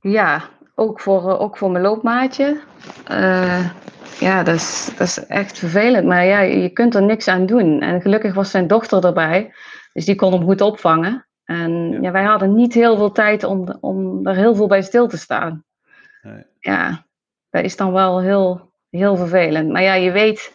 [0.00, 2.60] Ja, ook voor, eh, ook voor mijn loopmaatje.
[3.06, 3.70] Eh,
[4.18, 6.06] ja, dat is, dat is echt vervelend.
[6.06, 7.80] Maar ja, je kunt er niks aan doen.
[7.80, 9.52] En gelukkig was zijn dochter erbij.
[9.92, 11.26] Dus die kon hem goed opvangen.
[11.44, 11.98] En Ja.
[12.00, 15.18] ja, wij hadden niet heel veel tijd om, om er heel veel bij stil te
[15.18, 15.64] staan.
[16.22, 16.44] Nee.
[16.58, 17.04] Ja,
[17.50, 19.70] dat is dan wel heel, heel vervelend.
[19.72, 20.52] Maar ja, je weet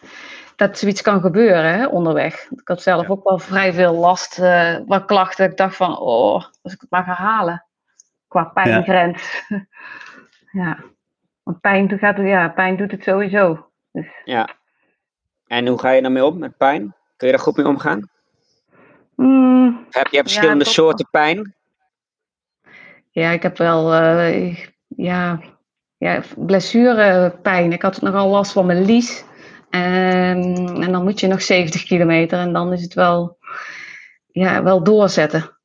[0.56, 2.46] dat zoiets kan gebeuren hè, onderweg.
[2.50, 3.08] Ik had zelf Ja.
[3.08, 5.50] ook wel vrij veel last, eh wat klachten.
[5.50, 7.64] Ik dacht van, oh, als ik het maar ga halen.
[8.28, 9.44] Qua pijngrens.
[9.48, 9.66] Ja.
[11.42, 13.70] Want pijn, gaat, ja, pijn doet het sowieso.
[13.92, 14.48] Dus, Ja.
[15.46, 16.94] En hoe ga je daarmee om met pijn?
[17.16, 18.10] Kun je daar goed mee omgaan?
[19.14, 21.54] mm, Heb je verschillende soorten pijn?
[23.10, 24.56] ja, ik heb wel eh,
[24.88, 25.40] ja,
[25.96, 27.72] ja, blessurepijn.
[27.72, 29.24] Ik had nogal last van mijn lies.
[29.70, 33.38] En, en dan moet je nog 70 kilometer en dan is het wel,
[34.26, 35.59] ja, wel doorzetten.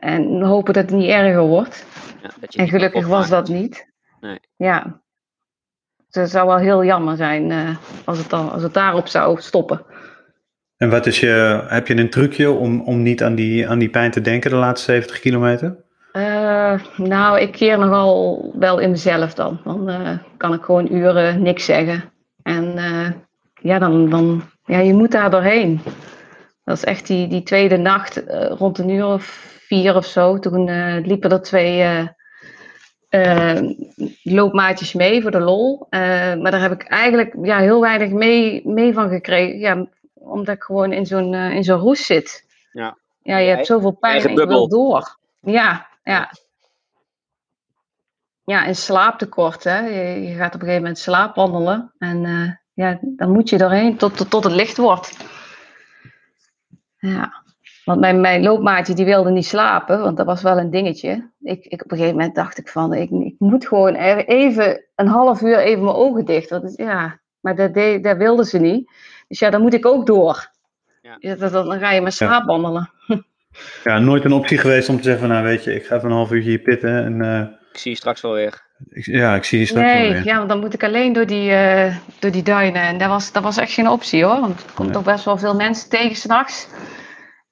[0.00, 1.86] En hopen dat het niet erger wordt.
[2.22, 3.88] Ja, dat je En gelukkig was dat niet.
[4.20, 4.38] Nee.
[4.56, 5.00] Ja.
[6.10, 9.40] Dus het zou wel heel jammer zijn eh, als, het dan, als het daarop zou
[9.40, 9.84] stoppen.
[10.76, 13.90] En wat is je, heb je een trucje om, om niet aan die, aan die
[13.90, 15.76] pijn te denken de laatste 70 kilometer?
[16.12, 19.60] Eh, nou, ik keer nogal wel in mezelf dan.
[19.64, 22.12] Dan eh, kan ik gewoon uren niks zeggen.
[22.42, 23.10] En eh,
[23.54, 25.80] ja, dan, dan, ja, je moet daar doorheen.
[26.64, 30.38] Dat is echt die, die tweede nacht, eh, rond een uur of vier of zo.
[30.38, 32.06] Toen eh, liepen er twee eh,
[33.08, 33.70] eh,
[34.22, 35.86] loopmaatjes mee voor de lol.
[35.90, 39.58] Maar daar heb ik eigenlijk ja, heel weinig mee, mee van gekregen.
[39.58, 42.44] Ja, omdat ik gewoon in zo'n in zo'n roes zit.
[42.72, 42.98] Ja.
[43.22, 45.18] Ja, je hebt zoveel pijn en je wil door.
[45.40, 46.30] Ja, ja.
[48.44, 49.78] Ja, en slaaptekort, hè.
[49.78, 51.92] Je, je gaat op een gegeven moment slaapwandelen.
[51.98, 52.22] En
[52.74, 55.16] ja, dan moet je doorheen tot, tot, tot het licht wordt.
[56.98, 57.39] Ja.
[57.90, 61.30] Want mijn, mijn loopmaatje die wilde niet slapen, want dat was wel een dingetje.
[61.40, 65.06] Ik, ik, op een gegeven moment dacht ik van, ik, ik moet gewoon even een
[65.06, 66.50] half uur even mijn ogen dicht.
[66.50, 68.90] Is, ja, maar dat, deed, dat wilde ze niet.
[69.28, 70.48] Dus ja, dan moet ik ook door.
[71.02, 71.34] Ja.
[71.36, 72.90] Dat- dan ga je maar slaapwandelen.
[73.84, 76.08] Ja, nooit een optie geweest om te zeggen van, nou weet je, ik ga even
[76.10, 77.40] een half uurtje hier pitten en eh,
[77.72, 78.62] Ik zie je straks wel weer.
[78.90, 80.24] ja, ik zie je straks Nee, weer.
[80.24, 82.82] ja, want dan moet ik alleen door die, eh, door die duinen.
[82.82, 84.40] En dat was, dat was echt geen optie hoor.
[84.40, 84.96] Want er komt Nee.
[84.96, 86.68] toch best wel veel mensen tegen s'nachts.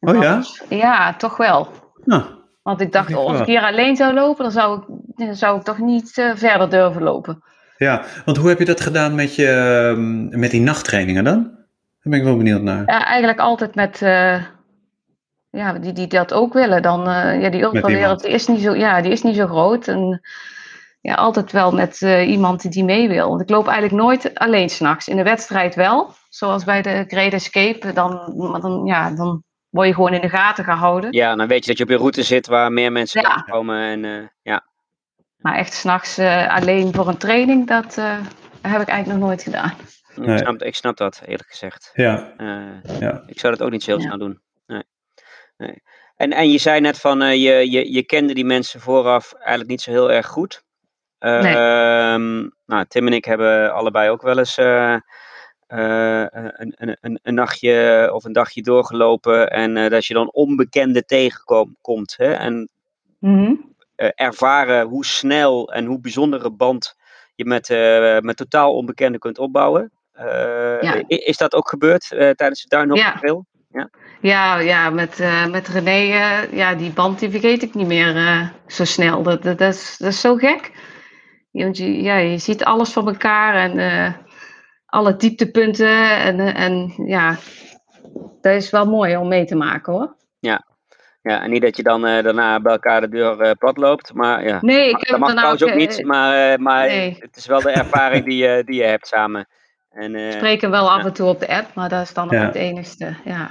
[0.00, 0.36] En Oh ja?
[0.36, 1.68] was- ja, toch wel.
[2.04, 2.22] Nou,
[2.62, 4.84] Want ik dacht, oh, als ik hier alleen zou lopen, dan zou ik,
[5.26, 7.42] dan zou ik toch niet eh, verder durven lopen.
[7.76, 11.42] ja, want hoe heb je dat gedaan met, je, ehm, met die nachttrainingen dan?
[11.42, 12.82] Daar ben ik wel benieuwd naar.
[12.86, 14.42] Ja, eigenlijk altijd met, eh,
[15.50, 16.82] ja, die, die dat ook willen.
[16.82, 19.88] Dan, eh, ja, die ultrawereld is niet zo, ja, die is niet zo groot.
[19.88, 20.20] En
[21.00, 23.28] ja, altijd wel met iemand die mee wil.
[23.28, 25.08] Want ik loop eigenlijk nooit alleen s'nachts.
[25.08, 27.92] In de wedstrijd wel, zoals bij de Great Escape.
[27.92, 31.12] Dan, maar dan, ja, dan word je gewoon in de gaten gehouden.
[31.12, 33.34] Ja, dan weet je dat je op je route zit waar meer mensen Ja.
[33.50, 33.80] komen.
[33.82, 34.66] En, eh, ja.
[35.36, 38.18] Maar echt s'nachts eh alleen voor een training, dat eh,
[38.62, 39.72] heb ik eigenlijk nog nooit gedaan.
[40.14, 40.32] Nee.
[40.36, 41.90] Ik, snap, ik snap dat, eerlijk gezegd.
[41.94, 43.22] Ja, Eh, ja.
[43.26, 44.06] Ik zou dat ook niet zo heel Ja.
[44.06, 44.40] snel doen.
[44.66, 44.82] Nee.
[45.56, 45.82] Nee.
[46.16, 49.68] En, en je zei net van, eh, je, je, je kende die mensen vooraf eigenlijk
[49.68, 50.62] niet zo heel erg goed.
[51.18, 51.56] Nee.
[51.56, 54.58] Ehm, nou, Tim en ik hebben allebei ook wel eens
[55.68, 59.50] eh, een, een, een, een nachtje of een dagje doorgelopen.
[59.50, 62.14] En eh, dat je dan onbekende tegenkomt.
[62.16, 62.32] Hè?
[62.32, 62.68] En
[63.18, 63.54] Mhm.
[63.94, 66.96] eh, ervaren hoe snel en hoe bijzondere band
[67.34, 67.68] je met,
[68.24, 69.90] met totaal onbekenden kunt opbouwen.
[70.80, 71.02] Ja.
[71.06, 73.16] Is dat ook gebeurd tijdens de Duinhop Ja.
[73.16, 73.46] Trail?
[74.20, 78.84] Ja, ja met, eh, met René, ja, die band die vergeet ik niet meer zo
[78.84, 79.22] snel.
[79.22, 80.72] Dat, dat, dat, is, dat is zo gek.
[81.50, 83.78] Ja, je, ja, je ziet alles van elkaar en
[84.88, 86.18] alle dieptepunten.
[86.20, 87.36] En, en ja,
[88.40, 90.16] dat is wel mooi om mee te maken hoor.
[91.22, 94.14] Ja, en niet dat je dan eh, daarna bij elkaar de deur eh plat loopt,
[94.14, 94.58] maar ja.
[94.60, 97.16] Nee, ik dat heb mag daarna trouwens ook niet, maar, eh, maar nee.
[97.18, 99.46] het is wel de ervaring die, je die je hebt samen.
[99.90, 102.38] En, eh, spreken wel af en toe op de app, maar dat is dan Ja.
[102.40, 103.14] ook het enigste.
[103.24, 103.50] Ja.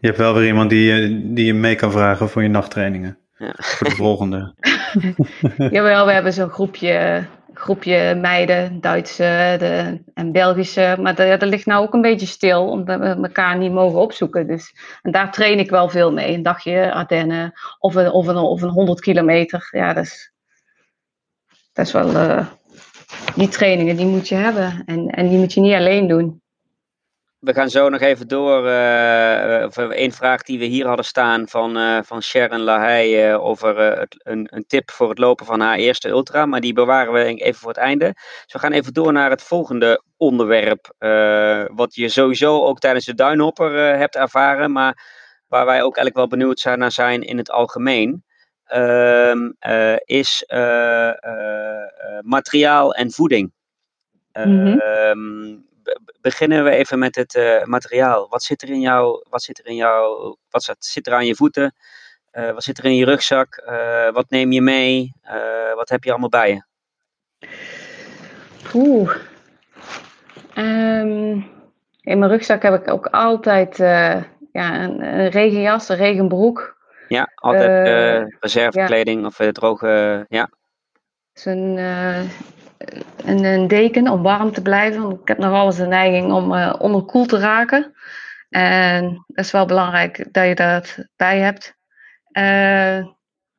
[0.00, 3.18] Je hebt wel weer iemand die, je- die je mee kan vragen voor je nachttrainingen.
[3.38, 3.52] Ja.
[3.56, 4.54] Voor de volgende.
[5.70, 7.24] Jawel, we hebben zo'n groepje,
[7.58, 10.96] groepje meiden, Duitse de, en Belgische.
[11.00, 14.46] Maar dat, dat ligt nou ook een beetje stil, omdat we elkaar niet mogen opzoeken.
[14.46, 16.34] Dus, en daar train ik wel veel mee.
[16.34, 19.68] Een dagje Ardennen of een, of een, of een 100 kilometer.
[19.70, 20.32] Ja, dat is,
[21.72, 22.14] dat is wel...
[22.14, 22.46] eh,
[23.36, 24.82] die trainingen, die moet je hebben.
[24.86, 26.42] En, en die moet je niet alleen doen.
[27.46, 28.58] We gaan zo nog even door.
[29.64, 33.78] over één vraag die we hier hadden staan van, eh, van Sharon Lahey eh, over
[33.78, 36.46] het, een, een tip voor het lopen van haar eerste ultra.
[36.46, 38.12] Maar die bewaren we even voor het einde.
[38.14, 40.94] Dus we gaan even door naar het volgende onderwerp.
[41.74, 44.72] wat je sowieso ook tijdens de Duinhopper hebt ervaren.
[44.72, 44.98] Maar
[45.48, 48.24] waar wij ook eigenlijk wel benieuwd zijn naar zijn in het algemeen.
[48.66, 50.44] ehm, eh, is
[52.20, 53.52] materiaal en voeding.
[54.32, 55.65] Be-
[56.26, 58.28] beginnen we even met het eh, materiaal.
[58.28, 59.24] Wat zit er in jou?
[59.30, 60.36] Wat zit er in jou?
[60.50, 61.74] Wat zit, zit er aan je voeten?
[62.30, 63.56] Eh, wat zit er in je rugzak?
[63.56, 65.12] Eh, wat neem je mee?
[65.74, 66.62] Wat heb je allemaal bij je?
[68.74, 69.16] Oeh.
[70.54, 71.40] Ehm,
[72.00, 73.76] in mijn rugzak heb ik ook altijd
[74.52, 76.76] ja, een, een regenjas, een regenbroek.
[77.08, 80.24] Ja, altijd reservekleding of eh, droge.
[80.28, 80.50] ja,
[81.32, 81.78] Zo'n,
[83.24, 85.02] een, een deken om warm te blijven.
[85.02, 87.94] Want ik heb nog wel eens de neiging om eh, onderkoeld te raken.
[88.48, 91.74] En dat is wel belangrijk dat je dat bij hebt.
[92.30, 93.06] Eh,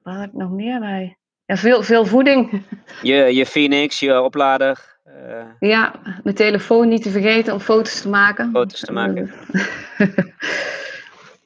[0.01, 1.17] wat heb ik nog meer bij?
[1.45, 2.62] Ja, veel, veel voeding.
[3.01, 4.99] je, je Phoenix, je oplader.
[5.03, 5.91] eh, Ja,
[6.23, 8.49] mijn telefoon niet te vergeten om foto's te maken.
[8.53, 9.32] Foto's te maken.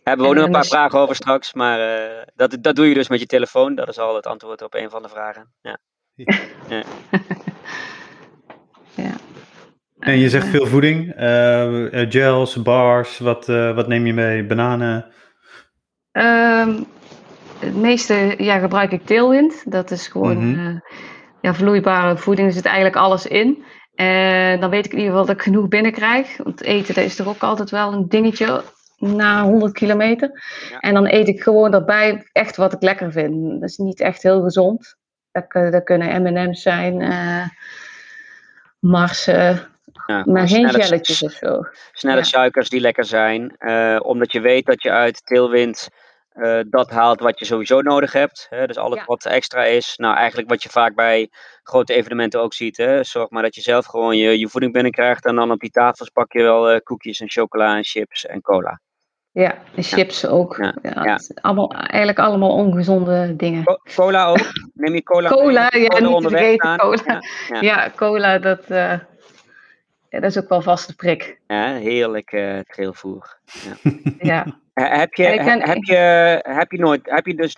[0.04, 1.54] Hebben we ook nog een en paar vragen over straks.
[1.54, 1.80] Maar
[2.36, 3.76] dat, dat doe je dus met je telefoon.
[3.76, 5.54] Dat is al het antwoord op een van de vragen.
[5.62, 5.78] Ja.
[8.96, 9.14] Ja.
[10.00, 11.14] En je zegt Eh, veel voeding.
[11.16, 14.46] eh, eh, gels, bars, wat, eh, wat neem je mee?
[14.46, 15.06] Bananen.
[16.12, 16.80] Ehm,
[17.60, 19.72] het meeste ja, gebruik ik teelwind.
[19.72, 20.68] Dat is gewoon Mhm.
[20.68, 20.76] eh,
[21.42, 22.48] ja, vloeibare voeding.
[22.48, 23.64] Er zit eigenlijk alles in.
[23.96, 26.38] En dan weet ik in ieder geval dat ik genoeg binnenkrijg.
[26.38, 28.64] Want eten dat is toch ook altijd wel een dingetje
[28.98, 30.42] na 100 kilometer.
[30.70, 30.80] Ja.
[30.80, 33.60] En dan eet ik gewoon daarbij echt wat ik lekker vind.
[33.62, 34.96] Dat is niet echt heel gezond.
[35.32, 37.46] Dat, kun- dat kunnen M&M's zijn, eh
[38.80, 39.58] Mars, eh,
[40.08, 41.62] Ja, maar geen jelletjes of zo.
[41.92, 42.24] snelle Ja.
[42.24, 43.56] suikers die lekker zijn.
[43.58, 45.90] eh, omdat je weet dat je uit teelwind
[46.32, 48.48] eh, dat haalt wat je sowieso nodig hebt.
[48.50, 48.68] Hè?
[48.68, 49.06] Dus alles Ja.
[49.06, 49.94] wat extra is.
[49.98, 51.30] Nou, eigenlijk wat je vaak bij
[51.64, 52.78] grote evenementen ook ziet.
[52.78, 53.04] Hè?
[53.04, 55.26] Zorg maar dat je zelf gewoon je, je voeding binnenkrijgt.
[55.26, 58.80] En dan op die tafels pak je wel koekjes en chocola en chips en cola.
[59.34, 60.58] Ja, chips ook.
[60.82, 63.64] Ja, allemaal, eigenlijk allemaal ongezonde dingen.
[63.64, 64.38] Co- cola ook?
[64.74, 65.40] Neem je cola mee?
[65.40, 67.22] Cola, ja, er niet te vergeten, cola.
[67.60, 69.00] Ja, cola, dat, eh,
[70.10, 71.40] ja, dat is ook wel vaste prik.
[71.48, 73.38] Ja, heerlijk eh trailvoer.
[74.20, 74.46] Ja.
[74.74, 75.96] Heb je, heb, je,
[76.42, 77.58] heb je nooit, heb je dus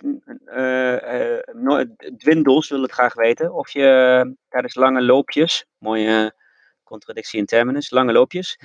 [0.56, 6.34] uh, nooit, dwindels, wil het graag weten, of je tijdens lange loopjes, mooie
[6.82, 8.58] contradictie in terminus, lange loopjes,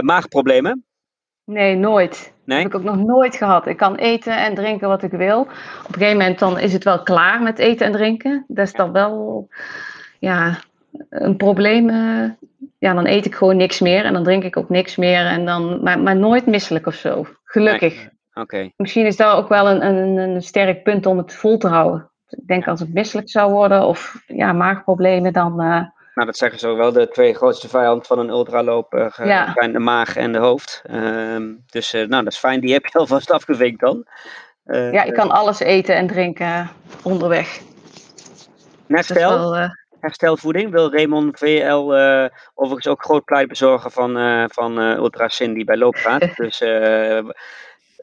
[0.00, 0.84] maagproblemen?
[1.44, 2.34] Nee, nooit.
[2.44, 2.58] Nee?
[2.58, 3.66] heb ik ook nog nooit gehad.
[3.66, 5.40] Ik kan eten en drinken wat ik wil.
[5.40, 5.48] Op
[5.86, 8.44] een gegeven moment dan is het wel klaar met eten en drinken.
[8.48, 9.48] Dat is dan wel
[10.18, 10.58] ja,
[11.08, 11.90] een probleem.
[12.78, 15.26] ja, dan eet ik gewoon niks meer en dan drink ik ook niks meer.
[15.26, 17.26] En dan, maar, maar nooit misselijk of zo.
[17.44, 18.08] Gelukkig.
[18.34, 18.70] Oké.
[18.76, 22.10] Misschien is dat ook wel een, een, een sterk punt om het vol te houden.
[22.28, 25.62] Ik denk als het misselijk zou worden of ja, maagproblemen, dan.
[25.62, 25.82] Uh...
[26.14, 26.92] Nou, dat zeggen ze wel.
[26.92, 29.10] De twee grootste vijanden van een ultraloop
[29.54, 30.82] zijn de maag en de hoofd.
[30.86, 32.60] Ehm, dus uh, nou, dat is fijn.
[32.60, 34.06] Die heb je alvast afgevinkt dan.
[34.66, 36.70] Uh, ja, ik kan alles eten en drinken
[37.02, 37.60] onderweg.
[38.86, 39.56] Net wel,
[40.00, 41.94] herstelvoeding wil Raymond VL
[42.54, 46.36] overigens ook groot pleitbezorger van, van Ultra Cindy bij Looppraat.
[46.36, 46.62] dus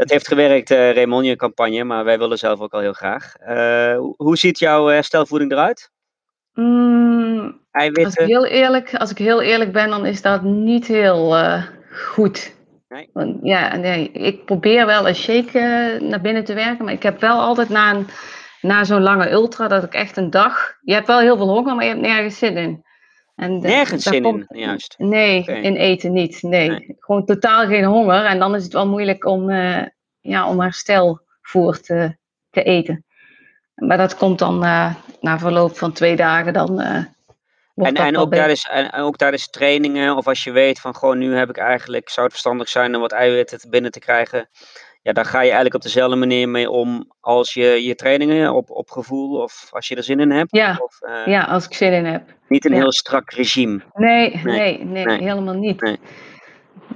[0.01, 3.33] het heeft gewerkt, uh, Raymond, je campagne, maar wij willen zelf ook al heel graag.
[3.47, 5.91] Uh, hoe ziet jouw herstelvoeding eruit?
[6.53, 11.37] Mm, als, ik heel eerlijk, als ik heel eerlijk ben, dan is dat niet heel
[11.37, 12.53] uh, goed.
[12.87, 13.09] Nee.
[13.13, 17.19] Want, ja, nee, ik probeer wel een shake naar binnen te werken, maar ik heb
[17.19, 18.07] wel altijd na, een,
[18.61, 20.77] na zo'n lange ultra dat ik echt een dag.
[20.81, 22.83] Je hebt wel heel veel honger, maar je hebt nergens zin in.
[23.35, 24.95] En Nergens zin in, juist.
[24.97, 26.41] Nee, in eten niet.
[26.41, 26.95] Nee.
[26.99, 28.25] Gewoon totaal geen honger.
[28.25, 29.85] En dan is het wel moeilijk om, uh,
[30.19, 32.15] ja, om herstelvoer te,
[32.49, 33.05] te eten.
[33.75, 36.81] Maar dat komt dan uh, na verloop van twee dagen dan.
[37.87, 40.95] En, en, ook daar is, en ook daar is trainingen, of als je weet van
[40.95, 44.49] gewoon nu heb ik eigenlijk, zou het verstandig zijn om wat eiwitten binnen te krijgen
[45.01, 48.69] ja, daar ga je eigenlijk op dezelfde manier mee om als je je trainingen op,
[48.69, 50.55] op gevoel of als je er zin in hebt.
[50.55, 52.23] Ja, of, uh, ja als ik zin in heb.
[52.47, 53.81] Niet een heel strak regime.
[53.93, 55.81] Nee, nee, nee, nee, helemaal niet.
[55.81, 55.99] Nee.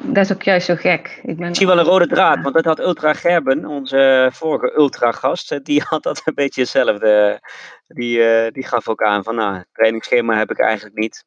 [0.02, 1.20] Dat is ook juist zo gek.
[1.24, 1.48] Ik, ben...
[1.48, 5.82] ik zie wel een rode draad, want dat had Ultra Gerben, onze vorige Ultra-gast, die
[5.90, 7.40] had dat een beetje hetzelfde.
[7.88, 11.26] Die, uh, die gaf ook aan van, nou, trainingsschema heb ik eigenlijk niet.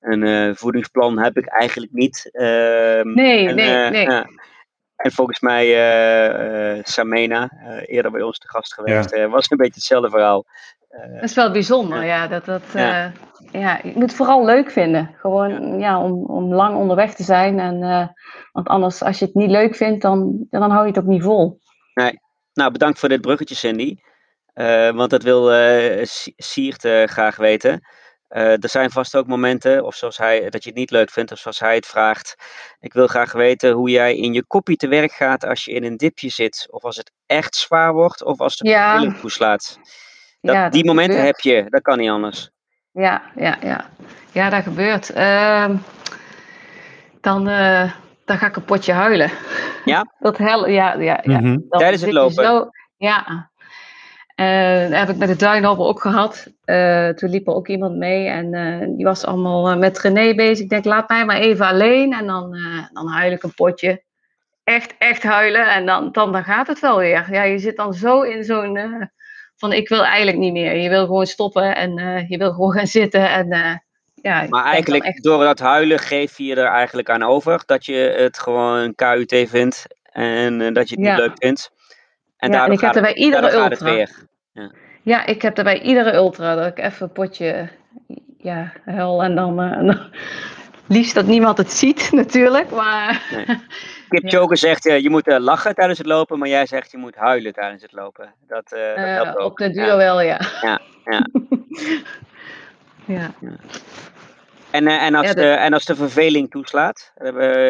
[0.00, 2.28] Een uh, voedingsplan heb ik eigenlijk niet.
[2.32, 2.42] Uh,
[3.02, 4.24] nee, en, nee, nee.
[4.96, 9.28] En volgens mij uh, uh, Samena, uh, eerder bij ons te gast geweest, ja.
[9.28, 10.44] was een beetje hetzelfde verhaal.
[10.88, 12.26] dat is wel bijzonder, ja.
[12.26, 13.12] dat, dat, ja.
[13.52, 13.80] ja.
[13.82, 15.14] je moet het vooral leuk vinden.
[15.16, 16.02] Gewoon ja.
[16.02, 17.58] om, om lang onderweg te zijn.
[17.58, 17.80] En,
[18.52, 21.22] want anders, als je het niet leuk vindt, dan, dan hou je het ook niet
[21.22, 21.60] vol.
[21.94, 22.20] Nee.
[22.54, 23.96] Nou, bedankt voor dit bruggetje, Cindy.
[24.94, 25.52] Want dat wil
[26.36, 27.82] Siert graag weten.
[28.32, 31.32] Uh, er zijn vast ook momenten, of zoals hij, dat je het niet leuk vindt,
[31.32, 32.34] of zoals hij het vraagt.
[32.80, 35.84] Ik wil graag weten hoe jij in je koppie te werk gaat als je in
[35.84, 36.66] een dipje zit.
[36.70, 39.12] Of als het echt zwaar wordt, of als de ja.
[39.20, 39.78] toeslaat.
[40.40, 42.50] Dat, ja, die momenten heb je, dat kan niet anders.
[42.92, 43.90] Ja, ja, ja.
[44.32, 45.16] Ja, dat gebeurt.
[45.16, 45.70] Uh,
[47.20, 47.92] dan, uh,
[48.24, 49.30] dan ga ik een potje huilen.
[49.84, 50.06] Ja?
[50.18, 51.38] dat hel, ja, ja, ja.
[51.38, 51.68] Mm -hmm.
[51.68, 52.44] Tijdens het lopen?
[52.44, 53.50] Zo, ja,
[54.42, 56.46] uh, dat heb ik met de Duinhopper ook gehad.
[56.64, 60.64] Uh, toen liep er ook iemand mee en uh, die was allemaal met René bezig.
[60.64, 62.56] Ik denk, laat mij maar even alleen en dan,
[62.92, 64.02] dan huil ik een potje.
[64.64, 67.26] Echt, echt huilen en dan, dan, dan gaat het wel weer.
[67.30, 69.10] Ja, je zit dan zo in zo'n
[69.56, 70.76] van ik wil eigenlijk niet meer.
[70.76, 73.82] Je wil gewoon stoppen en je wil gewoon gaan zitten en
[74.14, 74.46] ja.
[74.48, 75.22] Maar eigenlijk echt...
[75.22, 79.86] door dat huilen geef je er eigenlijk aan over dat je het gewoon KUT vindt
[80.02, 81.70] en dat je het niet leuk vindt.
[82.36, 84.06] En, ja, en ik heb er bij iedere ultra.
[85.02, 85.26] Ja.
[85.26, 87.68] ik heb er bij iedere ultra dat ik even een potje
[88.42, 90.00] ja, huil en dan, uh, en dan
[90.96, 92.70] liefst dat niemand het ziet natuurlijk.
[92.70, 93.58] Maar, nee.
[94.08, 96.98] Kip Joker zegt uh, je moet uh, lachen tijdens het lopen, maar jij zegt je
[96.98, 98.34] moet huilen tijdens het lopen.
[98.46, 99.50] Dat, uh, dat helpt ook.
[99.50, 100.40] Op de duo wel, ja.
[100.60, 101.26] Ja, ja.
[103.16, 103.30] ja.
[104.70, 107.12] En, en, als de, en als de verveling toeslaat,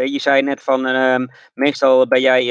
[0.05, 2.45] je zei net van ehm, meestal ben jij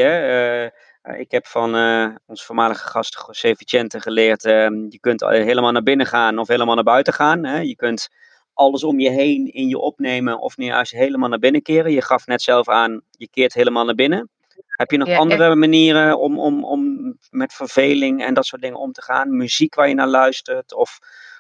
[1.03, 4.51] ik heb van uh, onze voormalige gast José Vicente geleerd, uh,
[4.89, 7.45] je kunt helemaal naar binnen gaan of helemaal naar buiten gaan.
[7.45, 7.59] Hè?
[7.59, 8.09] Je kunt
[8.53, 11.91] alles om je heen in je opnemen of nu als je helemaal naar binnen keren.
[11.91, 14.29] Je gaf net zelf aan, je keert helemaal naar binnen.
[14.67, 18.91] Heb je nog andere manieren om, om, om met verveling en dat soort dingen om
[18.91, 19.37] te gaan?
[19.37, 20.99] Muziek waar je naar luistert of,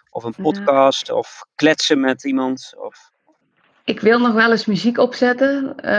[0.09, 2.73] of een podcast of kletsen met iemand?
[2.77, 3.11] Of...
[3.83, 5.91] Ik wil nog wel eens muziek opzetten, eh,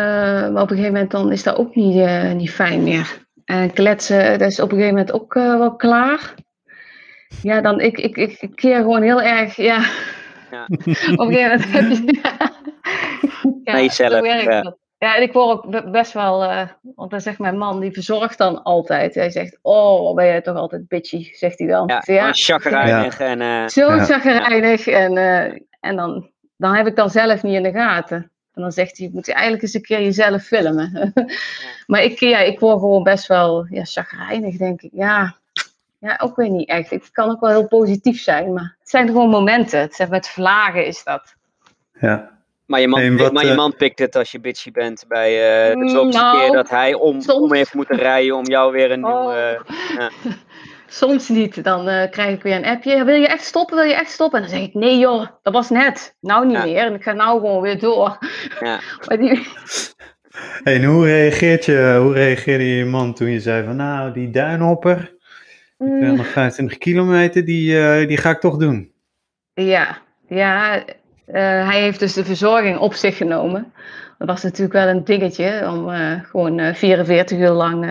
[0.51, 3.21] maar op een gegeven moment dan is dat ook niet, niet fijn meer.
[3.53, 6.35] En kletsen, dat is op een gegeven moment ook uh, wel klaar.
[7.43, 9.85] Ja, dan ik, ik, ik keer gewoon heel erg, ja.
[10.51, 10.65] ja.
[11.17, 12.21] op een gegeven moment heb je...
[13.73, 14.75] ja, jezelf, ja.
[14.99, 15.17] ja.
[15.17, 16.63] en ik word ook best wel, uh,
[16.95, 19.15] want dan zegt mijn man, die verzorgt dan altijd.
[19.15, 21.87] Hij zegt, oh, ben jij toch altijd bitchy, zegt hij dan.
[21.87, 23.21] Ja, ja chagrijnig.
[23.21, 24.87] En, uh, Zo chagrijnig.
[24.87, 25.17] En,
[25.81, 28.32] en dan, dan heb ik dan zelf niet in de gaten.
[28.55, 31.13] En dan zegt hij, moet je eigenlijk eens een keer jezelf filmen.
[31.87, 34.91] maar ik, ja, ik word gewoon best wel ja, chagrijnig, denk ik.
[34.93, 35.37] Ja,
[35.99, 36.91] ja, ook weer niet echt.
[36.91, 39.81] Het kan ook wel heel positief zijn, maar het zijn gewoon momenten.
[39.81, 41.35] Het zijn met vlagen is dat.
[42.01, 42.31] Ja.
[42.67, 45.31] Maar je, man, maar je eh, man pikt het als je bitchy bent bij
[45.71, 48.91] uh, de zoveelste nou, keer dat hij om, om heeft moeten rijden om jou weer
[48.91, 49.35] een oh.
[49.99, 50.11] ja.
[50.93, 51.65] Soms niet.
[51.65, 53.05] Dan uh, krijg ik weer een appje.
[53.05, 53.77] Wil je echt stoppen?
[53.77, 54.43] Wil je echt stoppen?
[54.43, 56.17] En dan zeg ik, nee joh, dat was net.
[56.21, 56.85] Nou niet meer.
[56.85, 58.19] En ik ga nou gewoon weer door.
[58.61, 58.81] Ja.
[59.17, 59.29] die...
[60.65, 64.31] hey, en hoe, reageert je, hoe reageerde je man toen je zei van, nou, die
[64.31, 65.17] duinhopper,
[65.79, 66.83] die 225 mm.
[66.83, 68.93] kilometer, die, uh, die ga ik toch doen?
[69.55, 70.85] Ja, ja uh,
[71.69, 73.73] hij heeft dus de verzorging op zich genomen.
[74.19, 75.89] Dat was natuurlijk wel een dingetje om
[76.23, 77.85] gewoon 44 uur lang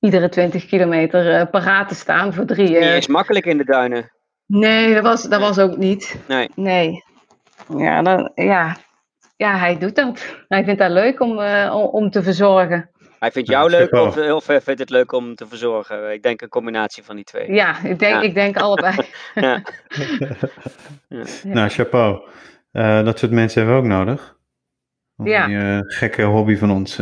[0.00, 2.70] iedere 20 kilometer uh, paraat te staan voor drie.
[2.70, 2.96] Uh...
[2.96, 4.12] is makkelijk in de duinen.
[4.46, 6.16] Nee, dat was, dat was ook niet.
[6.28, 6.50] Nee.
[6.54, 7.04] Nee.
[7.76, 8.76] Ja, dan, ja.
[9.36, 10.34] ja, hij doet dat.
[10.48, 12.90] Hij vindt dat leuk om, uh, om te verzorgen.
[13.18, 16.12] Hij vindt jou leuk of heel veel vindt het leuk om te verzorgen?
[16.12, 17.52] Ik denk een combinatie van die twee.
[17.52, 18.96] Ja, ik denk, Ik denk allebei.
[19.34, 19.62] ja.
[21.08, 21.24] ja.
[21.42, 22.28] Nou, chapeau.
[23.04, 24.36] dat soort mensen hebben we ook nodig.
[25.16, 25.46] Om ja.
[25.46, 26.98] die gekke hobby van ons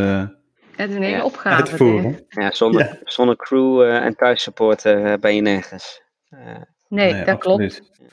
[0.82, 1.62] het is een hele ja, opgave.
[1.62, 2.26] Uitvoeren.
[2.28, 6.02] Ja, zonder, zonder crew uh, en thuissupport uh, ben je nergens.
[6.30, 6.40] Uh,
[6.88, 7.74] nee, nee, dat absoluut.
[7.74, 8.12] klopt.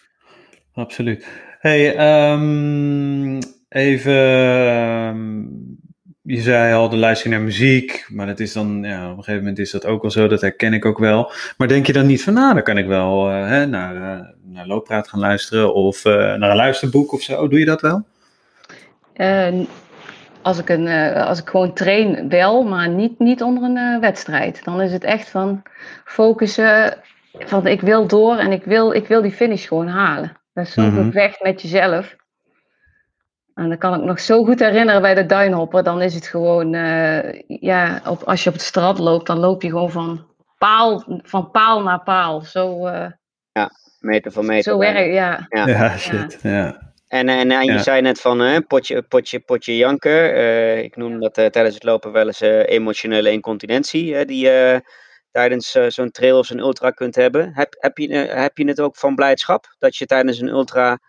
[0.74, 1.28] Absoluut.
[1.60, 3.40] Hey, um,
[3.70, 4.14] even.
[4.14, 5.74] Um,
[6.22, 9.40] je zei al de luistering naar muziek, maar dat is dan, ja, op een gegeven
[9.40, 11.32] moment is dat ook wel zo, dat herken ik ook wel.
[11.58, 13.94] Maar denk je dan niet van, nou, dan kan ik wel hè, naar,
[14.44, 17.48] naar Looppraat gaan luisteren of naar een luisterboek of zo.
[17.48, 18.06] Doe je dat wel?
[20.46, 24.00] Als ik, een, uh, als ik gewoon train wel, maar niet, niet onder een uh,
[24.00, 24.64] wedstrijd.
[24.64, 25.64] Dan is het echt van
[26.04, 26.98] focussen
[27.34, 30.38] van ik wil door en ik wil, ik wil die finish gewoon halen.
[30.54, 32.16] Dat is zo'n mm gevecht met jezelf.
[33.54, 35.84] En dan kan ik nog zo goed herinneren bij de duinhopper.
[35.84, 39.62] Dan is het gewoon, uh, ja, op, als je op het strand loopt, dan loop
[39.62, 40.26] je gewoon van
[40.58, 42.42] paal, van paal naar paal.
[42.42, 42.90] Zo,
[43.52, 43.70] ja,
[44.00, 44.72] meter voor meter.
[44.72, 45.46] Zo werkt, ja.
[45.50, 45.68] ja.
[45.68, 46.85] Ja, shit, ja.
[47.16, 50.36] En, en, en je zei net van uh, potje, potje, potje janken.
[50.36, 54.26] Uh, ik noem dat uh, tijdens het lopen wel eens emotionele incontinentie.
[54.26, 54.82] die je
[55.32, 57.52] tijdens zo'n trail of zo'n ultra kunt hebben.
[57.54, 59.76] Heb, heb, je, heb je het ook van blijdschap?
[59.80, 61.00] Dat je tijdens een ultra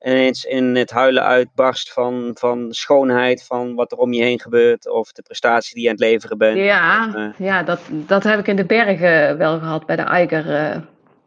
[0.00, 4.90] ineens in het huilen uitbarst van, van schoonheid, van wat er om je heen gebeurt.
[4.90, 6.56] Of de prestatie die je aan het leveren bent.
[6.56, 10.44] Ja, ja dat, dat heb ik in de bergen wel gehad bij de Eiger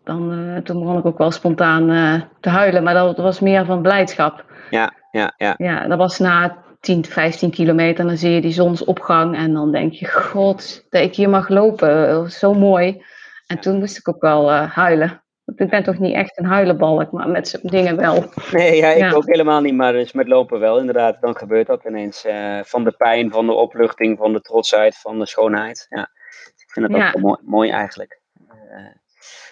[0.10, 3.66] dan, uh, toen begon ik ook wel spontaan uh, te huilen, maar dat was meer
[3.66, 4.46] van blijdschap.
[4.70, 5.54] Ja, ja, ja.
[5.58, 9.94] Ja, dat was na 10, 15 kilometer, dan zie je die zonsopgang en dan denk
[9.94, 13.04] je, god, dat ik hier mag lopen, zo mooi.
[13.48, 15.24] En toen moest ik ook wel uh, huilen.
[15.56, 18.24] Ik ben toch niet echt een huilenbalk, maar met dingen wel.
[18.52, 21.22] Nee, ja, ik ook helemaal niet, maar dus met lopen wel inderdaad.
[21.22, 22.26] Dan gebeurt dat ineens.
[22.62, 25.86] van de pijn, van de opluchting, van de trotsheid, van de schoonheid.
[25.90, 26.10] Ja,
[26.58, 28.20] ik vind dat ook mooi, mooi eigenlijk.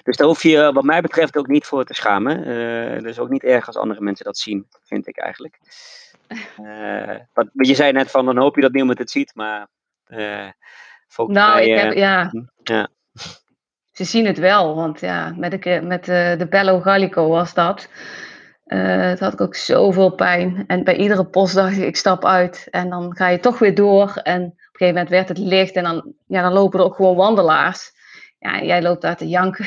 [0.08, 2.48] Dus daar hoef je wat mij betreft ook niet voor te schamen.
[2.48, 5.60] Uh, dus ook niet erg als andere mensen dat zien, vind ik eigenlijk.
[6.62, 9.68] Uh, wat, je zei net van, dan hoop je dat niemand het ziet, maar
[10.08, 10.50] uh,
[11.08, 11.68] volgens nou, mij...
[11.68, 12.32] Ik heb, ja.
[12.64, 12.88] Ja.
[13.92, 17.90] Ze zien het wel, want ja, met de, met de, de Bello Gallico was dat.
[18.66, 20.64] Uh, had ik ook zoveel pijn.
[20.68, 22.68] En bij iedere post dacht ik, ik stap uit.
[22.72, 24.20] En dan ga je toch weer door.
[24.24, 25.76] En op een gegeven moment werd het licht.
[25.76, 27.92] En dan, ja, dan lopen er ook gewoon wandelaars.
[28.40, 29.66] Ja, jij loopt daar te janken.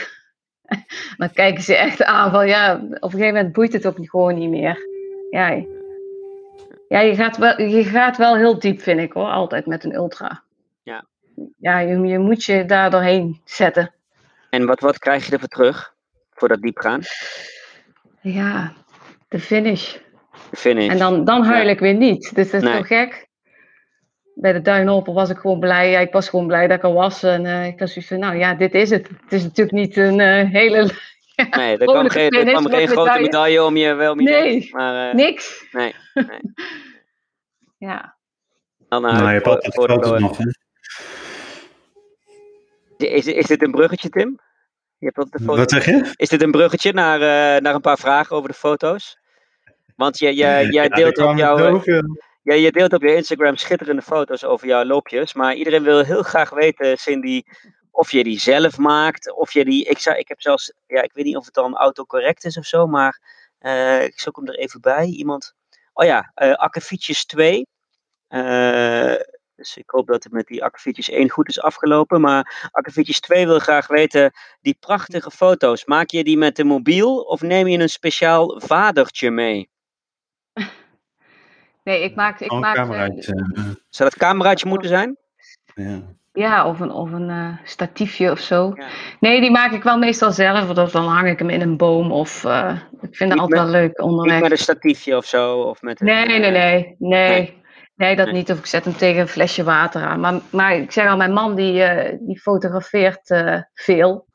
[1.16, 4.38] Dan kijken ze echt aan van ja, op een gegeven moment boeit het ook gewoon
[4.38, 4.78] niet meer.
[5.30, 5.64] Ja,
[6.88, 9.94] ja je, gaat wel, je gaat wel heel diep, vind ik hoor, altijd met een
[9.94, 10.42] ultra.
[10.82, 11.04] Ja.
[11.56, 13.94] Ja, je, je moet je daar doorheen zetten.
[14.50, 15.94] En wat, wat krijg je ervoor terug,
[16.30, 17.00] voor dat diep gaan?
[18.20, 18.72] Ja,
[19.28, 19.96] de finish.
[20.50, 20.88] De finish.
[20.88, 22.34] En dan, dan huil ik weer niet.
[22.34, 22.84] Dus dat is nee.
[22.84, 23.28] gek
[24.34, 25.90] bij de Duinhopper was ik gewoon blij.
[25.90, 27.22] Ja, ik was gewoon blij dat ik er was.
[27.22, 29.08] En uh, ik was zoiets van, nou ja, dit is het.
[29.08, 30.76] Het is natuurlijk niet een uh, hele...
[31.50, 35.14] nee, er kwam geen, er kwam geen grote medaille om je wel Nee, maar, uh,
[35.14, 35.66] niks.
[35.72, 36.26] Nee, nee.
[37.88, 38.16] ja.
[38.88, 40.44] Dan, nou, je hebt altijd foto's nog, hè?
[42.96, 44.40] Is, is dit een bruggetje, Tim?
[44.98, 46.12] Je hebt de Wat zeg je?
[46.16, 47.18] Is dit een bruggetje naar,
[47.62, 49.18] naar een paar vragen over de foto's?
[49.96, 51.82] Want jij, jij, jij deelt op jouw...
[52.42, 55.34] Ja, je deelt op je Instagram schitterende foto's over jouw loopjes.
[55.34, 57.42] Maar iedereen wil heel graag weten, Cindy,
[57.90, 59.32] of je die zelf maakt.
[59.32, 59.84] Of je die.
[59.84, 60.72] Ik, zou, ik heb zelfs.
[60.86, 62.86] Ja, ik weet niet of het dan autocorrect is of zo.
[62.86, 63.20] Maar
[63.60, 65.06] uh, ik zoek hem er even bij.
[65.06, 65.54] Iemand.
[65.92, 67.66] Oh ja, uh, Akkefietjes 2.
[68.28, 69.14] Uh,
[69.56, 72.20] dus ik hoop dat het met die Akkefietjes 1 goed is afgelopen.
[72.20, 74.32] Maar Akkefietjes 2 wil graag weten.
[74.60, 75.84] Die prachtige foto's.
[75.84, 79.70] Maak je die met de mobiel of neem je een speciaal vadertje mee?
[81.90, 82.40] Nee, ik maak...
[82.40, 83.32] Ik Oh, maak eh, cameraatje.
[83.54, 85.16] eh, Zou dat cameraatje moeten zijn?
[85.74, 86.00] ja.
[86.32, 88.72] ja, of een, of een eh, statiefje of zo.
[88.74, 88.86] Ja.
[89.20, 90.78] Nee, die maak ik wel meestal zelf.
[90.78, 92.12] Of dan hang ik hem in een boom.
[92.12, 94.40] Of eh, ik vind het Niet altijd met- wel leuk Niet onderweg.
[94.40, 95.60] met een statiefje of zo?
[95.60, 96.50] Of met een, Nee, nee, nee.
[96.50, 97.62] Nee, nee.
[97.94, 98.16] nee.
[98.16, 98.34] dat Nee.
[98.34, 98.50] niet.
[98.50, 100.20] Of ik zet hem tegen een flesje water aan.
[100.20, 104.26] Maar, maar ik zeg al, mijn man die, eh, die fotografeert eh, veel.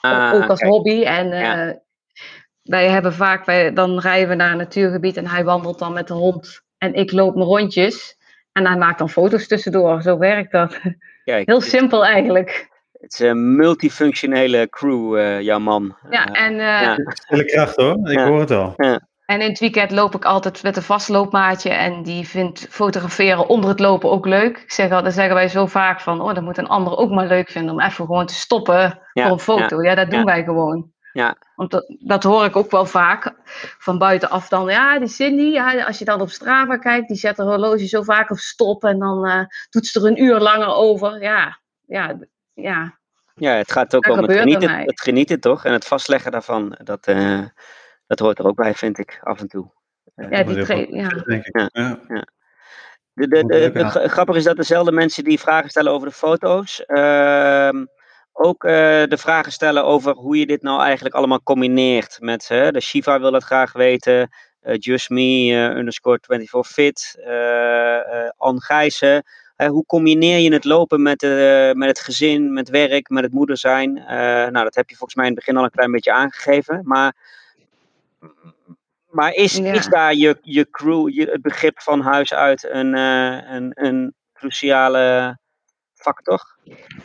[0.00, 0.72] ah, ook als kijk.
[0.72, 1.02] hobby.
[1.02, 1.66] En Ja.
[1.68, 1.74] eh,
[2.62, 6.06] wij hebben vaak, wij, dan rijden we naar een natuurgebied en hij wandelt dan met
[6.08, 6.62] de hond.
[6.82, 8.16] En ik loop mijn rondjes.
[8.52, 10.02] En hij maakt dan foto's tussendoor.
[10.02, 10.80] Zo werkt dat.
[11.24, 12.70] Kijk, Heel simpel eigenlijk.
[13.00, 15.96] Het is een multifunctionele crew, eh, jouw man.
[16.10, 16.96] Ja, en, eh, ja.
[17.04, 18.26] Stille kracht hoor, ik Ja.
[18.26, 18.74] hoor het al.
[19.26, 21.70] en in het weekend loop ik altijd met een vastloopmaatje.
[21.70, 24.58] En die vindt fotograferen onder het lopen ook leuk.
[24.58, 27.10] Ik zeg al, dan zeggen wij zo vaak van, oh, dat moet een ander ook
[27.10, 29.82] maar leuk vinden om even gewoon te stoppen Ja, voor een foto.
[29.82, 30.24] Ja, dat doen ja.
[30.24, 30.91] wij gewoon.
[31.12, 31.36] Ja.
[31.56, 33.34] Want dat, dat hoor ik ook wel vaak
[33.78, 34.68] van buitenaf dan.
[34.68, 38.02] Ja, die Cindy, ja, als je dan op Strava kijkt, die zet haar horloge zo
[38.02, 38.84] vaak op stop.
[38.84, 41.22] En dan eh, doet ze er een uur langer over.
[41.22, 42.18] Ja, ja,
[42.54, 42.98] ja.
[43.34, 45.64] Ja, het gaat ook Dat om het genieten, het genieten toch?
[45.64, 47.40] En het vastleggen daarvan, dat, eh,
[48.06, 49.70] dat hoort er ook bij, vind ik, af en toe.
[50.14, 51.08] ja, Dat die wel- ja.
[51.08, 51.68] Denk ik.
[51.72, 51.98] Ja.
[52.08, 52.26] Ja.
[53.14, 56.84] De, de, de, de grappig is dat dezelfde mensen die vragen stellen over de foto's,
[56.84, 57.84] ehm,
[58.32, 58.72] ook eh,
[59.04, 62.16] de vragen stellen over hoe je dit nou eigenlijk allemaal combineert.
[62.20, 64.30] Met, eh, de Shiva wil dat graag weten,
[64.60, 67.16] eh Just Me, eh, underscore 24 Fit,
[68.36, 69.22] Anne
[69.66, 71.22] hoe combineer je het lopen met,
[71.76, 73.92] met het gezin, met werk, met het moeder zijn?
[74.52, 76.80] Nou, dat heb je volgens mij in het begin al een klein beetje aangegeven.
[76.84, 77.14] Maar,
[79.10, 79.72] maar is, Ja.
[79.72, 85.38] is daar je, je crew, je, het begrip van huis uit een, een, een cruciale
[86.02, 86.40] factor?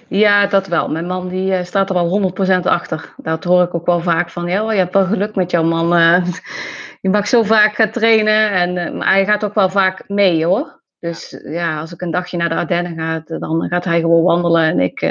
[0.07, 0.89] ja, dat wel.
[0.89, 3.13] Mijn man die eh, staat er wel 100% achter.
[3.17, 4.47] Dat hoor ik ook wel vaak van.
[4.47, 5.95] Ja, je hebt wel geluk met jouw man.
[5.95, 6.25] eh.
[7.01, 8.51] je mag zo vaak gaan trainen.
[8.51, 10.81] En, eh, maar hij gaat ook wel vaak mee hoor.
[10.99, 14.63] Dus ja, als ik een dagje naar de Ardennen ga, dan gaat hij gewoon wandelen.
[14.63, 15.01] En ik,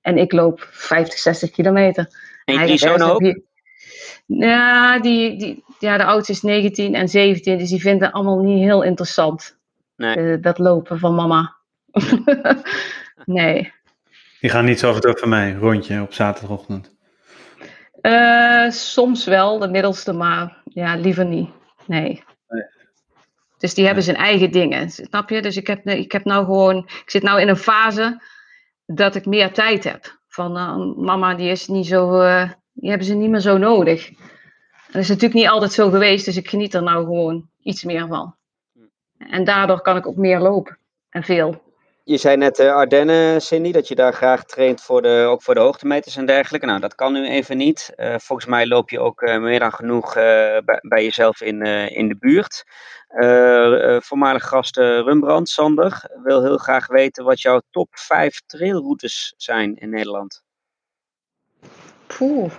[0.00, 2.06] en ik loop 50, 60 kilometer.
[2.44, 3.20] En gaat zoon ook?
[3.20, 3.42] hier-
[4.26, 8.38] Ja, die, die, ja, de oudste is 19 en 17, dus die vinden het allemaal
[8.38, 9.56] niet heel interessant.
[9.96, 10.40] Nee.
[10.40, 11.54] Dat lopen van mama.
[13.26, 13.72] nee.
[14.40, 16.94] Die gaan niet zo af en toe van mij, rondje op zaterdagochtend.
[18.00, 21.50] Eh, soms wel, de middelste, maar ja, liever niet.
[21.86, 22.24] Nee.
[22.48, 22.64] Nee.
[23.58, 25.42] Dus die hebben zijn eigen dingen, snap je?
[25.42, 28.22] Dus ik heb, ik heb nou gewoon, ik zit nou in een fase
[28.86, 30.18] dat ik meer tijd heb.
[30.28, 34.10] Van eh, mama, die is niet zo, eh, die hebben ze niet meer zo nodig.
[34.86, 38.06] Dat is natuurlijk niet altijd zo geweest, dus ik geniet er nou gewoon iets meer
[38.06, 38.36] van.
[39.18, 40.78] En daardoor kan ik ook meer lopen.
[41.08, 41.65] En veel.
[42.08, 45.54] Je zei net eh Ardennen, Cindy, dat je daar graag traint voor de, ook voor
[45.54, 46.66] de hoogtemeters en dergelijke.
[46.66, 47.92] Nou, dat kan nu even niet.
[47.96, 52.08] Eh, volgens mij loop je ook eh, meer dan genoeg bij, bij jezelf in, in
[52.08, 52.64] de buurt.
[54.04, 59.90] Voormalig gast Rumbrand, Sander, wil heel graag weten wat jouw top 5 trailroutes zijn in
[59.90, 60.42] Nederland.
[62.06, 62.52] Poeh.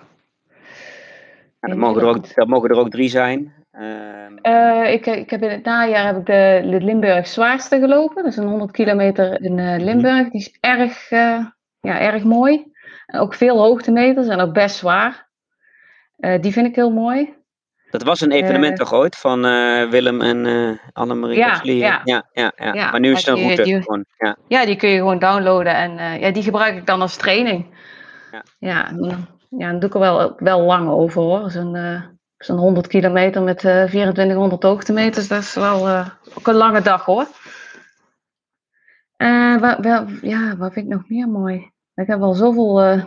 [1.59, 3.65] Dat, mogen er ook, dat mogen er ook drie zijn.
[3.77, 8.15] Ehm, Eh, ik, ik heb in het najaar heb ik de, de Limburg zwaarste gelopen.
[8.23, 10.29] Dat is een 100 kilometer in eh, Limburg.
[10.29, 11.45] Die is erg, eh,
[11.79, 12.71] ja, erg mooi.
[13.05, 15.25] En ook veel hoogtemeters en ook best zwaar.
[16.41, 17.33] Die vind ik heel mooi.
[17.91, 19.41] dat was een evenement toch ooit van
[19.89, 22.01] Willem en Annemarie Ja, ja.
[22.03, 22.73] Ja, ja, ja.
[22.73, 24.05] Ja, Maar nu is het een route die- gewoon.
[24.17, 24.35] Ja.
[24.47, 25.75] Ja, die kun je gewoon downloaden.
[25.75, 27.65] En ja, die gebruik ik dan als training.
[28.31, 28.43] Ja.
[28.59, 31.51] Ja, dan, ja, dan doe ik er wel, wel lang over hoor.
[31.51, 31.75] Zo'n
[32.37, 35.27] zo'n 100 kilometer met eh 2400 hoogtemeters.
[35.27, 36.07] Dat is wel eh,
[36.37, 37.25] ook een lange dag hoor.
[39.17, 41.71] Eh, wa- wel, ja, wat vind ik nog meer mooi?
[41.95, 43.03] Ik heb wel zoveel eh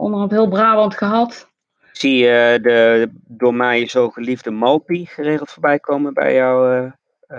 [0.00, 1.50] onderhand heel Brabant gehad.
[1.92, 6.76] Zie je de door mij zo geliefde Malpi geregeld voorbij komen bij jou?
[6.76, 6.92] eh?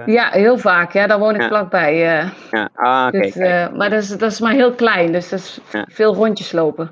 [0.06, 0.94] Ja, heel vaak.
[0.94, 1.48] Ja, daar woon ik Ja.
[1.48, 2.20] vlakbij.
[2.20, 2.30] eh.
[2.52, 3.20] Ja, ah, oké.
[3.22, 5.12] Dus, eh, maar dat is, dat is maar heel klein.
[5.12, 5.88] Dus dat is Ja.
[5.92, 6.92] veel rondjes lopen.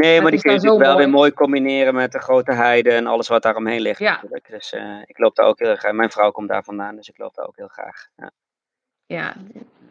[0.00, 1.04] Nee, maar die kun je natuurlijk wel mooi.
[1.04, 3.98] weer mooi combineren met de grote heide en alles wat daar omheen ligt.
[3.98, 4.12] Ja.
[4.12, 4.48] natuurlijk.
[4.50, 5.92] Dus eh, ik loop daar ook heel graag.
[5.92, 8.06] Mijn vrouw komt daar vandaan, dus ik loop daar ook heel graag.
[8.16, 8.30] Ja.
[9.06, 9.34] Ja,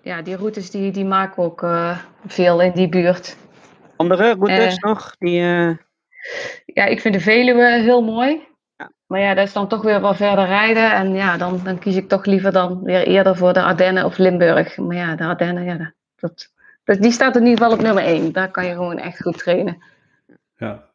[0.01, 3.37] ja die routes die, die maken ook eh, veel in die buurt.
[3.95, 4.83] Andere routes Eh.
[4.83, 5.15] nog?
[5.17, 5.41] Die,
[6.65, 8.47] Ja, ik vind de Veluwe heel mooi.
[8.77, 8.91] Ja.
[9.07, 10.91] Maar ja, dat is dan toch weer wat verder rijden.
[10.91, 14.17] En ja, dan, dan kies ik toch liever dan weer eerder voor de Ardennen of
[14.17, 14.77] Limburg.
[14.77, 16.51] Maar ja, de Ardennen, ja, dat, dat,
[16.83, 18.31] dat- die staat in ieder geval op nummer 1.
[18.31, 19.83] Daar kan je gewoon echt goed trainen.
[20.59, 20.89] Ja.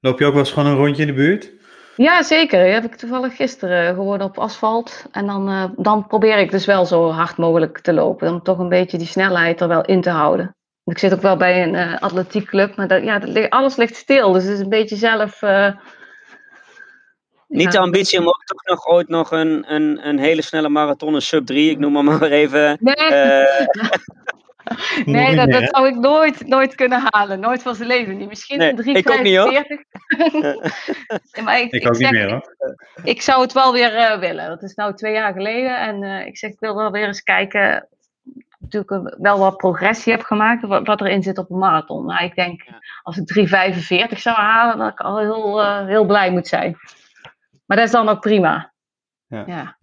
[0.00, 1.52] Loop je ook wel eens gewoon een rondje in de buurt?
[1.96, 2.64] Ja, zeker.
[2.64, 5.06] Dat heb ik toevallig gisteren gewoon op asfalt.
[5.12, 8.32] En dan, eh, dan probeer ik dus wel zo hard mogelijk te lopen.
[8.32, 10.56] Om toch een beetje die snelheid er wel in te houden.
[10.84, 14.32] Ik zit ook wel bij een eh atletiekclub, maar dat, ja, dat, alles ligt stil.
[14.32, 15.72] Dus het is een beetje zelf, eh,
[17.48, 21.14] Niet de ambitie om ook toch nog ooit nog een, een, een hele snelle marathon,
[21.14, 22.76] een sub 3, ik noem maar maar even.
[22.80, 23.66] Nee, eh,
[25.04, 27.40] nee dat, dat zou ik nooit, nooit kunnen halen.
[27.40, 28.28] Nooit van zijn leven niet.
[28.28, 28.76] Misschien Nee, 3,45.
[28.84, 29.52] ik ook niet, hoor.
[31.44, 32.56] Maar ik, Ik ik ook niet meer hoor.
[33.02, 34.48] ik zou het wel weer eh, willen.
[34.48, 35.78] Dat is nou twee jaar geleden.
[35.78, 37.88] En eh, ik zeg, ik wil wel weer eens kijken.
[38.58, 40.66] Natuurlijk wel wat progressie heb gemaakt.
[40.66, 42.06] Wat, wat erin zit op een marathon.
[42.06, 42.64] Nou, ik denk,
[43.02, 43.48] als ik
[44.12, 46.76] 3,45 zou halen, dat ik al heel, eh, heel blij moet zijn.
[47.66, 48.72] Maar dat is dan ook prima.
[49.26, 49.44] Ja.
[49.46, 49.76] ja.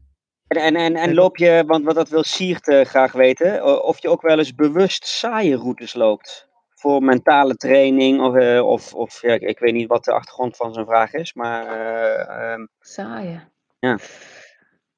[0.52, 4.02] En, en, en, en loop je, want wat dat wil Siert eh, graag weten, of
[4.02, 6.50] je ook wel eens bewust saaie routes loopt.
[6.76, 10.74] Voor mentale training, of, eh, of, of ja, ik- weet niet wat de achtergrond van
[10.74, 13.50] zijn vraag is, maar eh, ehm, Saaien.
[13.80, 13.98] Ja.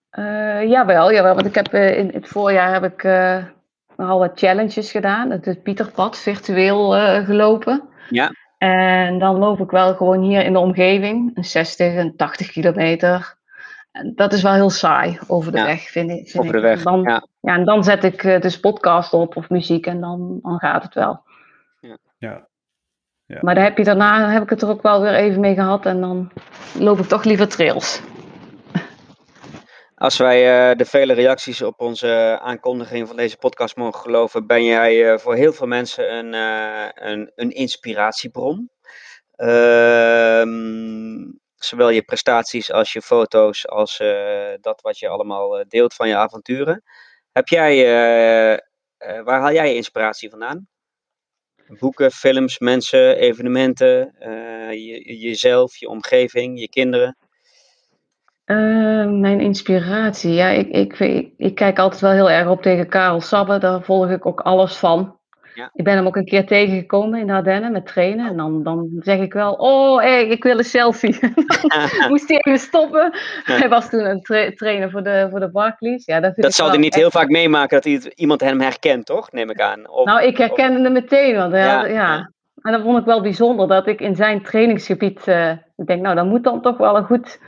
[0.09, 1.33] Eh, jawel, jawel.
[1.35, 3.45] Want ik heb in het voorjaar heb ik eh,
[3.97, 5.29] nogal wat challenges gedaan.
[5.29, 7.89] Het is Pieterpad virtueel eh, gelopen.
[8.09, 8.31] Ja.
[8.57, 11.31] En dan loop ik wel gewoon hier in de omgeving.
[11.37, 13.41] Een 60, een 80 kilometer.
[13.93, 16.29] En dat is wel heel saai over de Ja, weg, vind ik.
[16.29, 16.63] vind over de ik.
[16.63, 16.83] weg.
[16.83, 17.27] Dan, Ja.
[17.41, 20.83] ja, en dan zet ik eh, dus podcast op of muziek en dan, dan gaat
[20.83, 21.23] het wel.
[22.17, 22.47] Ja.
[23.25, 23.39] Ja.
[23.41, 25.85] Maar dan heb je daarna heb ik het er ook wel weer even mee gehad
[25.85, 26.31] en dan
[26.79, 28.01] loop ik toch liever trails.
[29.95, 34.63] Als wij eh, de vele reacties op onze aankondiging van deze podcast mogen geloven, ben
[34.63, 38.69] jij eh, voor heel veel mensen een, eh, een, een inspiratiebron.
[39.35, 41.31] Ehm,
[41.65, 46.07] zowel je prestaties als je foto's, als eh, dat wat je allemaal eh, deelt van
[46.07, 46.83] je avonturen.
[47.31, 48.59] Heb jij, eh,
[49.23, 50.67] waar haal jij je inspiratie vandaan?
[51.67, 54.15] Boeken, films, mensen, evenementen,
[54.69, 57.17] je, jezelf, je omgeving, je kinderen.
[58.45, 60.33] Eh, mijn inspiratie.
[60.33, 60.99] Ja, ik, ik,
[61.37, 63.57] ik kijk altijd wel heel erg op tegen Karel Sabbe.
[63.57, 65.17] Daar volg ik ook alles van.
[65.55, 65.69] Ja.
[65.73, 68.27] Ik ben hem ook een keer tegengekomen in de Ardennen met trainen.
[68.27, 71.19] En dan, dan zeg ik wel, oh, hey, ik wil een selfie.
[72.09, 73.11] Moest hij even stoppen.
[73.43, 76.05] Hij was toen een tra- trainer voor de, voor de Barclays.
[76.05, 79.05] Ja, dat vind Dat zal hij niet echt- heel vaak meemaken dat iemand hem herkent,
[79.05, 79.31] toch?
[79.31, 79.89] Neem ik aan.
[79.89, 81.35] Of, Nou, ik herkende hem meteen.
[81.35, 82.31] Want Ja, ja.
[82.61, 85.27] En dat vond ik wel bijzonder dat ik in zijn trainingsgebied.
[85.27, 87.39] eh, ik denk, nou, dat moet dan toch wel een goed,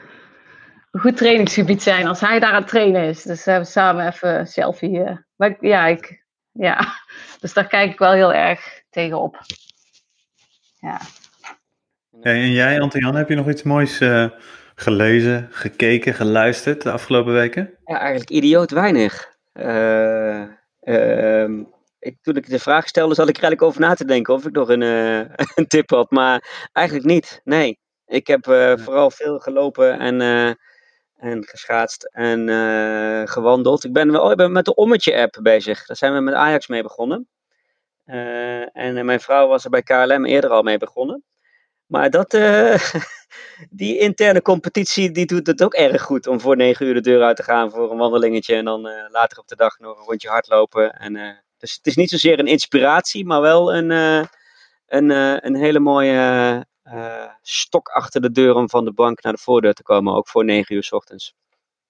[0.91, 3.23] goed trainingsgebied zijn als hij daar aan het trainen is.
[3.23, 5.03] Dus we hebben samen even een selfie.
[5.03, 5.17] eh.
[5.35, 6.24] maar ja, ik,
[6.59, 6.95] ja,
[7.41, 9.39] dus daar kijk ik wel heel erg tegenop.
[10.79, 11.01] Ja.
[12.21, 14.29] Hey, en jij, Anton-Jan, heb je nog iets moois eh,
[14.75, 17.73] gelezen, gekeken, geluisterd de afgelopen weken?
[17.85, 19.33] Ja, eigenlijk idioot weinig.
[19.51, 20.41] Eh,
[20.81, 21.63] ehm,
[22.05, 24.45] ik, toen ik de vraag stelde, zat ik er eigenlijk over na te denken of
[24.45, 25.19] ik nog een, eh,
[25.55, 26.11] een tip had.
[26.11, 27.79] Maar eigenlijk niet, nee.
[28.05, 30.53] Ik heb eh, vooral veel gelopen en, eh,
[31.25, 33.83] en geschaatst en eh, gewandeld.
[33.83, 35.85] Ik ben, wel, oh, ik ben met de Ommetje-app bezig.
[35.85, 37.27] Daar zijn we met Ajax mee begonnen.
[38.05, 41.23] Eh, en mijn vrouw was er bij KLM eerder al mee begonnen.
[41.85, 42.93] Maar dat, eh,
[43.69, 47.23] die interne competitie die doet het ook erg goed om voor negen uur de deur
[47.23, 50.29] uit te gaan voor een wandelingetje en dan later op de dag nog een rondje
[50.29, 50.91] hardlopen.
[50.91, 53.89] En, dus het is niet zozeer een inspiratie, maar wel een,
[54.87, 55.09] een,
[55.45, 59.73] een hele mooie eh, stok achter de deur om van de bank naar de voordeur
[59.73, 61.35] te komen, ook voor negen uur 's ochtends.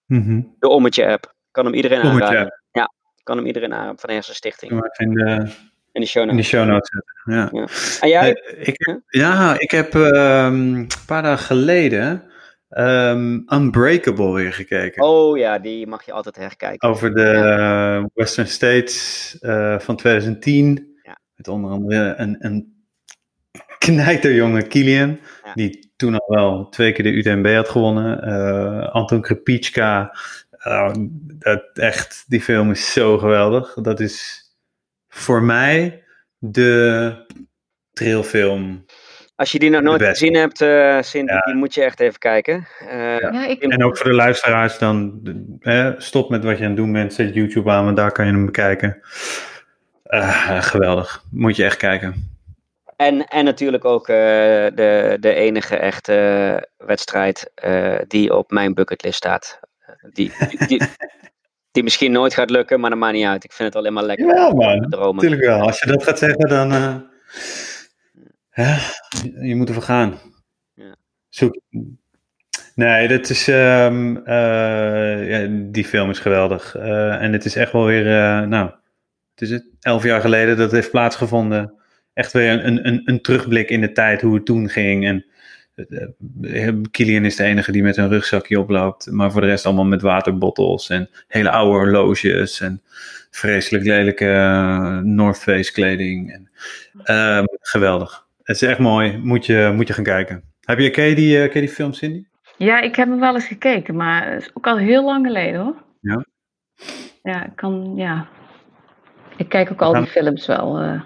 [0.06, 0.42] Mhm.
[0.60, 1.34] De Ommetje app.
[1.52, 2.62] Kan hem iedereen Ommetje aanraden.
[2.72, 2.94] Ja,
[3.24, 4.72] kan hem iedereen aanraden van de Hersenstichting.
[4.98, 5.52] In de,
[5.92, 6.48] In de show in de notes.
[6.50, 7.14] show notes zetten.
[7.26, 7.68] Ja.
[8.02, 8.32] En jij?
[8.58, 12.24] Ik, ja, ik heb ehm, een paar dagen geleden
[12.70, 15.04] ehm, Unbreakable weer gekeken.
[15.04, 16.90] Oh ja, die mag je altijd herkijken.
[16.90, 21.00] Over de Western States eh, van 2010.
[21.04, 21.18] Ja.
[21.36, 22.75] Met onder andere een, een
[23.86, 25.20] knijterjonge Kilian.
[25.44, 25.54] Ja.
[25.54, 28.22] Die toen al wel twee keer de UTMB had gewonnen.
[28.24, 30.18] Eh, Anton Krepitschka.
[30.52, 30.92] Eh,
[31.40, 33.74] dat, echt, die film is zo geweldig.
[33.74, 34.44] Dat is
[35.10, 36.04] voor mij
[36.38, 37.14] de
[37.94, 38.86] trailfilm.
[39.36, 41.40] Als je die nog nooit gezien hebt, eh Cindy, Ja.
[41.40, 42.68] die moet je echt even kijken.
[42.90, 45.20] Eh, Ja, ik, En ook voor de luisteraars, dan
[45.62, 47.14] eh, stop met wat je aan het doen bent.
[47.14, 49.00] Zet YouTube aan, want daar kan je hem bekijken.
[50.04, 51.24] Eh, geweldig.
[51.32, 52.35] Moet je echt kijken.
[52.96, 54.16] En, en natuurlijk ook eh,
[54.76, 59.60] de, de enige echte wedstrijd eh, die op mijn bucketlist staat.
[59.80, 60.82] Eh, Die, die, die,
[61.72, 63.44] die misschien nooit gaat lukken, maar dat maakt niet uit.
[63.44, 64.26] Ik vind het alleen maar lekker.
[64.28, 64.90] Jawel, man.
[64.90, 65.16] Dromen.
[65.16, 65.62] Natuurlijk wel.
[65.62, 66.72] Als je dat gaat zeggen, dan.
[66.72, 66.96] eh,
[68.54, 68.78] ja,
[69.42, 70.20] je moet ervoor gaan.
[70.74, 70.96] Ja.
[71.30, 71.60] Zoek.
[72.76, 73.48] Nee, dat is.
[73.48, 76.76] ehm, eh, ja, die film is geweldig.
[76.76, 78.08] Eh, en het is echt wel weer.
[78.08, 78.66] eh, nou,
[79.34, 81.74] het is het elf jaar geleden dat het heeft plaatsgevonden.
[82.16, 85.06] Echt weer een, een, een terugblik in de tijd hoe het toen ging.
[85.06, 85.26] En
[86.42, 89.12] eh, Kilian is de enige die met een rugzakje oploopt.
[89.12, 92.62] Maar voor de rest allemaal met waterbottles en hele oude horloges.
[92.62, 92.82] En
[93.32, 96.34] vreselijk lelijke eh, North Face kleding.
[96.34, 96.50] En,
[97.04, 98.28] ehm, geweldig.
[98.44, 99.18] Het is echt mooi.
[99.18, 100.44] Moet je, moet je gaan kijken.
[100.62, 102.24] Heb je, ken je die, eh, ken je die film, Cindy?
[102.58, 105.62] Ja, ik heb hem wel eens gekeken, maar het is ook al heel lang geleden
[105.62, 105.76] hoor.
[106.02, 106.26] Ja.
[107.24, 108.28] Ja, ik kan, ja.
[109.38, 110.82] Ik kijk ook al die films wel.
[110.84, 111.02] Uh,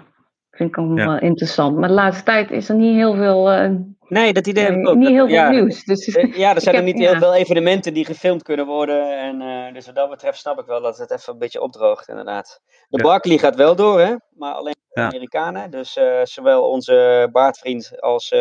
[0.60, 1.76] vind ik ook wel interessant.
[1.76, 3.52] Maar de laatste tijd is er niet heel veel.
[3.52, 3.70] Uh,
[4.08, 4.96] nee, dat idee heb ik ook.
[4.96, 5.84] Niet heel veel nieuws.
[5.84, 9.18] Dus, ja, er zijn er niet heel veel evenementen die gefilmd kunnen worden.
[9.18, 12.08] En uh, dus wat dat betreft snap ik wel dat het even een beetje opdroogt,
[12.08, 12.60] inderdaad.
[12.88, 13.02] De ja.
[13.02, 14.14] Barkley gaat wel door, hè?
[14.30, 15.70] Maar alleen de Amerikanen.
[15.70, 18.34] Dus zowel onze baardvriend als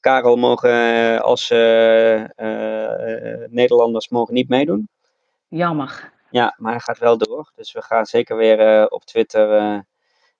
[0.00, 1.48] Karel mogen als
[3.50, 4.88] Nederlanders mogen niet meedoen.
[5.48, 6.12] Jammer.
[6.30, 7.52] Ja, maar hij gaat wel door.
[7.54, 9.78] Dus we gaan zeker weer uh, op Twitter uh,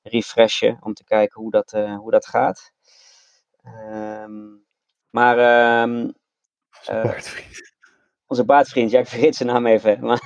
[0.09, 2.73] refreshen om te kijken hoe dat, uh, hoe dat gaat.
[3.93, 4.65] Um,
[5.11, 5.39] maar
[5.83, 6.15] um,
[8.27, 9.99] onze baardvriend, ja, ik vergeet zijn naam even.
[10.05, 10.21] Maar,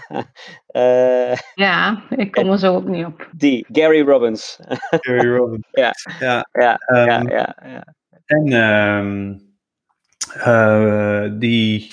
[1.54, 3.28] ja, ik kom er zo ook niet op.
[3.32, 4.58] Die, Gary Robbins.
[4.90, 5.66] Gary Robbins.
[5.82, 5.92] ja.
[6.18, 6.48] Ja.
[6.52, 7.94] Ja, um, ja, ehm, ja, ja,
[8.26, 8.52] En
[11.38, 11.92] die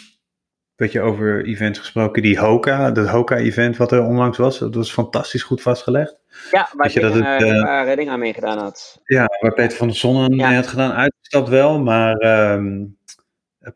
[0.76, 2.22] beetje over events gesproken.
[2.22, 6.18] Die Hoka, dat Hoka-event wat er onlangs was, dat was fantastisch goed vastgelegd.
[6.52, 9.00] Ja, waar je dat het, uh, waar dingen aan meegedaan had.
[9.04, 10.54] Ja, waar Peter van der Zon aan ja.
[10.54, 12.16] had gedaan, uitgestapt wel, maar
[12.56, 12.98] um,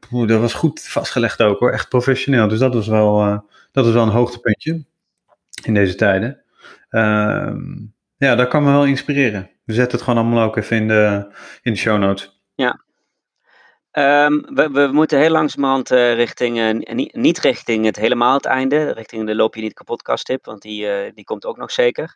[0.09, 2.47] dat was goed vastgelegd ook hoor, echt professioneel.
[2.47, 3.37] Dus dat was wel, uh,
[3.71, 4.85] dat was wel een hoogtepuntje
[5.63, 6.41] in deze tijden.
[6.89, 9.49] Um, ja, dat kan me wel inspireren.
[9.63, 12.38] We zetten het gewoon allemaal ook even in de, in de show notes.
[13.91, 18.91] Um, we, we, moeten heel langzamerhand uh, richting, uh, niet, richting het helemaal het einde,
[18.91, 22.15] richting de Loop je niet kapot tip, want die, uh, die komt ook nog zeker.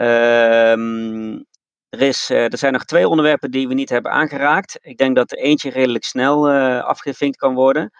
[0.00, 1.44] Um,
[1.88, 4.78] er, is, er zijn nog twee onderwerpen die we niet hebben aangeraakt.
[4.80, 6.50] Ik denk dat er eentje redelijk snel
[6.82, 7.90] afgevinkt kan worden.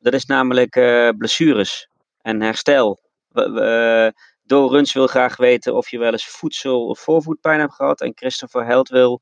[0.00, 0.70] Dat is namelijk
[1.18, 1.88] blessures
[2.22, 3.00] en herstel.
[3.28, 4.12] We, we,
[4.46, 8.00] Runs wil graag weten of je wel eens voedsel- of voorvoetpijn hebt gehad.
[8.00, 9.20] En Christopher Held wil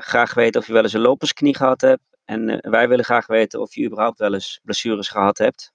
[0.00, 2.02] graag weten of je wel eens een lopersknie gehad hebt.
[2.24, 5.72] En uh, wij willen graag weten of je überhaupt wel eens blessures gehad hebt.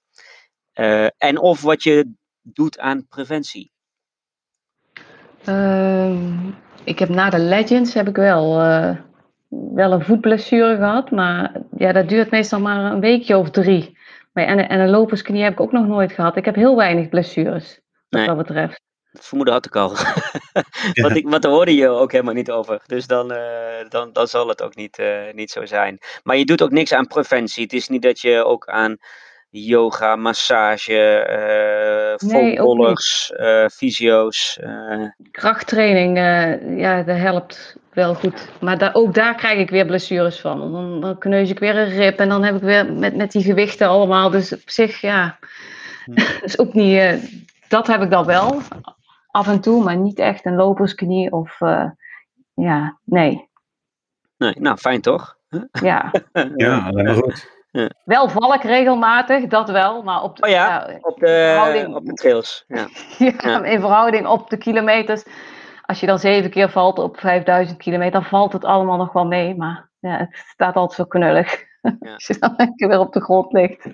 [0.74, 2.12] Uh, en of wat je
[2.42, 3.72] doet aan preventie.
[5.44, 6.48] Ehm,
[6.84, 8.56] ik heb na de Legends heb ik wel,
[9.48, 11.10] wel een voetblessure gehad.
[11.10, 13.98] Maar ja, dat duurt meestal maar een weekje of drie.
[14.32, 16.36] Maar, en, en een lopersknie heb ik ook nog nooit gehad.
[16.36, 18.26] Ik heb heel weinig blessures, wat nee.
[18.26, 18.87] dat betreft.
[19.12, 19.88] Dat vermoeden had ik al.
[21.02, 22.80] want, ik, want daar hoorde je ook helemaal niet over.
[22.86, 25.98] Dus dan, uh, dan, dan zal het ook niet, uh, niet zo zijn.
[26.22, 27.62] Maar je doet ook niks aan preventie.
[27.62, 28.96] Het is niet dat je ook aan
[29.50, 31.26] yoga, massage,
[32.20, 34.60] uh, voetballers, nee, fysio's.
[35.30, 36.16] Krachttraining,
[36.80, 38.48] ja, dat helpt wel goed.
[38.60, 40.72] Maar daar, ook daar krijg ik weer blessures van.
[40.72, 43.42] Dan, dan kneus ik weer een rib en dan heb ik weer met, met die
[43.42, 44.30] gewichten allemaal.
[44.30, 45.38] Dus op zich, ja,
[46.04, 46.14] hm.
[46.14, 47.20] dat is ook niet.
[47.68, 48.62] dat heb ik dan wel
[49.30, 51.90] af en toe, maar niet echt een lopersknie of uh,
[52.54, 53.48] ja, nee.
[54.36, 55.36] Nee, nou fijn toch?
[55.70, 56.12] Ja.
[56.56, 57.56] ja, helemaal goed.
[57.70, 57.90] Ja.
[58.04, 61.94] Wel val ik regelmatig, dat wel, maar op de, oh ja, ja op, de, verhouding,
[61.94, 62.64] op de trails.
[62.68, 62.88] Ja.
[63.18, 65.24] ja, in verhouding op de kilometers.
[65.82, 69.26] Als je dan zeven keer valt op 5000 kilometer, dan valt het allemaal nog wel
[69.26, 69.56] mee.
[69.56, 71.64] Maar ja, het staat altijd zo knullig.
[72.14, 73.88] Als je dan een keer weer op de grond ligt.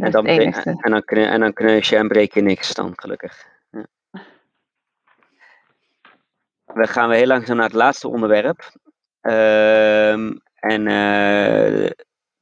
[0.00, 0.50] En dan, en,
[0.82, 3.46] dan, en dan kneus je en breek je niks dan, gelukkig.
[3.70, 3.86] Ja.
[6.64, 8.72] We gaan weer heel langzaam naar het laatste onderwerp.
[9.22, 10.12] Uh,
[10.54, 11.90] en uh,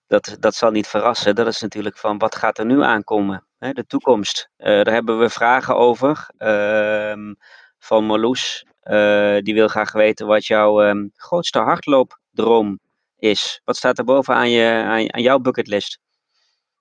[0.06, 1.34] dat, dat zal niet verrassen.
[1.34, 3.46] Dat is natuurlijk van wat gaat er nu aankomen?
[3.59, 4.50] Hè, de toekomst.
[4.59, 6.28] Uh, daar hebben we vragen over.
[6.36, 7.32] Ehm,
[7.78, 8.66] van Marloes.
[8.80, 12.80] Eh, die wil graag weten wat jouw um, grootste hardloopdroom
[13.18, 13.61] is.
[13.64, 15.98] Wat staat er boven aan, je, aan, aan jouw bucketlist?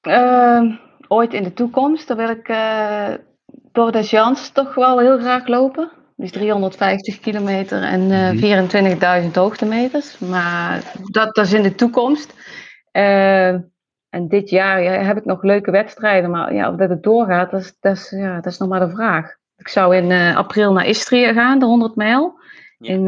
[0.10, 0.76] Uh,
[1.08, 3.14] ooit in de toekomst, dan wil ik uh,
[3.72, 5.92] door de Jans toch wel heel graag lopen.
[6.16, 8.02] Dus 350 kilometer en
[8.36, 10.20] uh, 24.000 hoogtemeters.
[10.20, 12.34] Maar dat, dat is in de toekomst.
[12.92, 13.50] Uh,
[14.10, 16.30] en dit jaar ja, heb ik nog leuke wedstrijden.
[16.30, 18.88] Maar ja, of dat het doorgaat, dat is, dat is, ja, dat is nog maar
[18.88, 19.36] de vraag.
[19.58, 22.40] Ik zou in uh, april naar Istrië gaan, de 100 mijl.
[22.78, 22.94] Ja.
[22.94, 23.06] In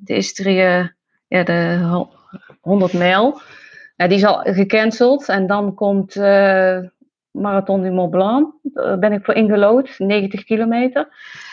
[0.00, 0.92] de Istrië,
[1.28, 1.80] ja, de
[2.60, 3.40] 100 mijl.
[3.98, 5.28] Ja, die is al gecanceld.
[5.28, 6.78] En dan komt uh,
[7.30, 8.54] Marathon du Mont Blanc.
[8.62, 9.94] Daar ben ik voor ingelood.
[9.98, 11.08] 90 kilometer.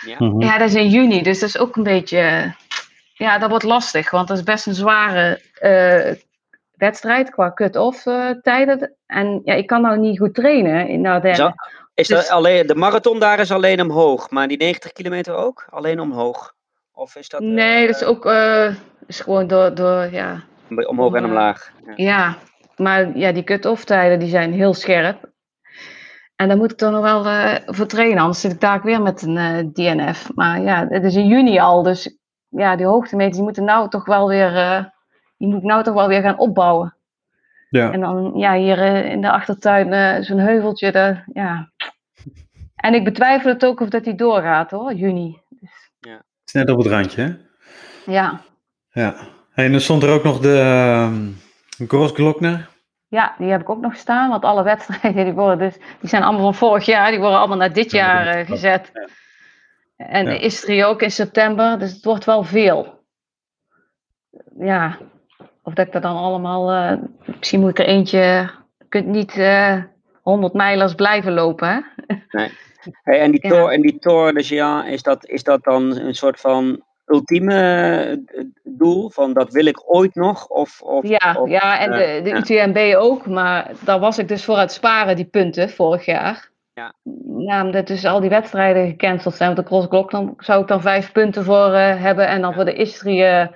[0.05, 0.15] Ja.
[0.19, 0.41] Mm -hmm.
[0.41, 1.21] ja, dat is in juni.
[1.21, 2.53] Dus dat is ook een beetje...
[3.13, 4.11] Ja, dat wordt lastig.
[4.11, 6.15] Want dat is best een zware uh,
[6.75, 8.93] wedstrijd qua cut-off uh, tijden.
[9.05, 11.35] En ja, ik kan nou niet goed trainen in Ardennen.
[11.35, 11.51] Zo,
[11.93, 14.29] is dus, alleen, de marathon daar is alleen omhoog.
[14.29, 15.67] Maar die 90 kilometer ook?
[15.69, 16.53] Alleen omhoog?
[16.93, 17.41] Of is dat...
[17.41, 18.25] Nee, dat is ook...
[19.07, 19.75] is gewoon door...
[19.75, 21.71] door ja, Omhoog en omlaag.
[21.85, 22.37] Ja, ja
[22.77, 25.33] maar ja, die cut-off tijden die zijn heel scherp.
[26.35, 29.01] En daar moet ik toch nog wel uh, voor trainen, anders zit ik daar weer
[29.01, 30.29] met een uh, DNF.
[30.35, 32.17] Maar ja, het is in juni al, dus
[32.49, 34.83] ja, die hoogtemeters die moeten nou toch wel weer, uh,
[35.37, 36.95] die moet ik nou toch wel weer gaan opbouwen.
[37.69, 37.91] Ja.
[37.91, 40.91] En dan ja, hier in de achtertuin zo'n heuveltje.
[40.91, 41.71] De, ja.
[42.75, 45.41] En ik betwijfel het ook of dat die doorgaat hoor, juni.
[45.49, 45.91] Dus...
[45.99, 46.15] Ja.
[46.15, 47.33] Het is net op het randje hè?
[48.11, 48.41] Ja.
[48.91, 49.15] Ja.
[49.55, 50.57] En dan stond er ook nog de
[51.79, 52.69] uh, Grossglockner.
[53.07, 56.23] Ja, die heb ik ook nog staan, want alle wedstrijden die worden dus, die zijn
[56.23, 58.91] allemaal van vorig jaar, die worden allemaal naar dit jaar uh, gezet.
[58.93, 59.07] Ja.
[59.97, 60.39] En ja.
[60.39, 63.03] Istrie ook in september, dus het wordt wel veel.
[64.59, 64.97] Ja,
[65.63, 66.97] of dat ik er dan allemaal, uh,
[67.37, 68.17] misschien moet ik er eentje,
[68.77, 69.83] je kunt niet uh, eh,
[70.21, 71.79] 100 mijlers blijven lopen, hè?
[72.29, 72.51] Nee.
[73.03, 76.15] Hey, en die Tour, en die Tour de Géant, is dat, is dat dan een
[76.15, 77.55] soort van ultieme
[78.25, 79.09] eh, doel?
[79.09, 80.47] Van dat wil ik ooit nog?
[80.47, 83.25] Of, of, ja, of, ja, en de, de UTMB ook.
[83.27, 86.49] Maar daar was ik dus voor het sparen, die punten, vorig jaar.
[86.73, 86.93] Ja.
[87.37, 89.53] ja omdat dus al die wedstrijden gecanceld zijn.
[89.53, 92.27] Want de Cross Glock, dan zou ik dan vijf punten voor uh, hebben.
[92.27, 93.47] En dan voor de Istrie, uh,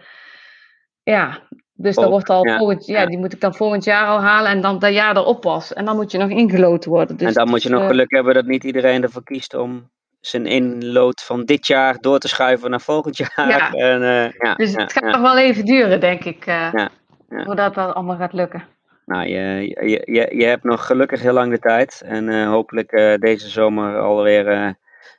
[1.03, 1.47] ja...
[1.81, 4.51] Dus dat wordt al ja, volgend, ja, die moet ik dan volgend jaar al halen
[4.51, 5.73] en dan dat jaar erop pas.
[5.73, 7.17] En dan moet je nog ingeloten worden.
[7.17, 9.89] Dus en dan moet je nog geluk hebben dat niet iedereen ervoor kiest om
[10.19, 13.49] zijn inlood van dit jaar door te schuiven naar volgend jaar.
[13.49, 13.71] Ja.
[13.71, 16.85] En, uh, ja, dus het gaat nog wel even duren, denk ik, uh,
[17.29, 18.63] voordat dat allemaal gaat lukken.
[19.05, 22.01] Nou, je, je, je, je hebt nog gelukkig heel lang de tijd.
[22.05, 24.45] En uh, hopelijk deze zomer alweer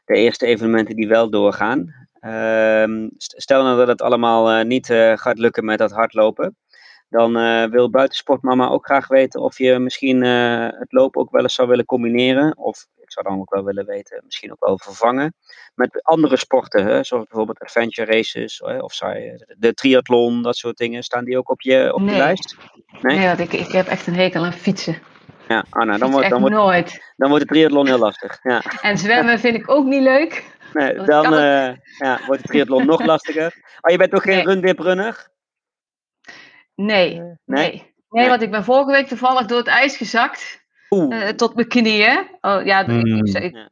[0.04, 1.94] de eerste evenementen die wel doorgaan.
[2.20, 6.56] Ehm, stel nou dat het allemaal niet gaat lukken met dat hardlopen.
[7.08, 7.32] Dan
[7.70, 11.84] wil buitensportmama ook graag weten of je misschien het lopen ook wel eens zou willen
[11.84, 12.56] combineren.
[12.58, 15.34] Of ik zou dan ook wel willen weten, misschien ook wel vervangen
[15.74, 18.98] met andere sporten, hè, zoals bijvoorbeeld adventure races hè, of
[19.58, 21.02] de triathlon, dat soort dingen.
[21.02, 22.14] Staan die ook op je, op nee.
[22.14, 22.56] je lijst?
[23.00, 24.98] Nee, nee want ik, ik heb echt een hekel aan fietsen.
[25.48, 27.12] Ja, oh, nou, dan, wordt, dan, wordt, nooit.
[27.16, 28.38] dan wordt de triathlon heel lastig.
[28.42, 28.62] Ja.
[28.80, 30.44] En zwemmen vind ik ook niet leuk.
[30.72, 33.54] Nee, dan uh, ja, wordt de triathlon nog lastiger.
[33.80, 34.44] Oh, je bent toch geen nee.
[34.44, 35.28] rundiprunner?
[36.74, 37.94] Nee, nee, nee.
[38.08, 40.59] Nee, want ik ben vorige week toevallig door het ijs gezakt.
[40.90, 42.28] Uh, tot mijn knieën.
[42.40, 43.24] Oh, ja, Hmm.
[43.24, 43.70] ik, ik, ik,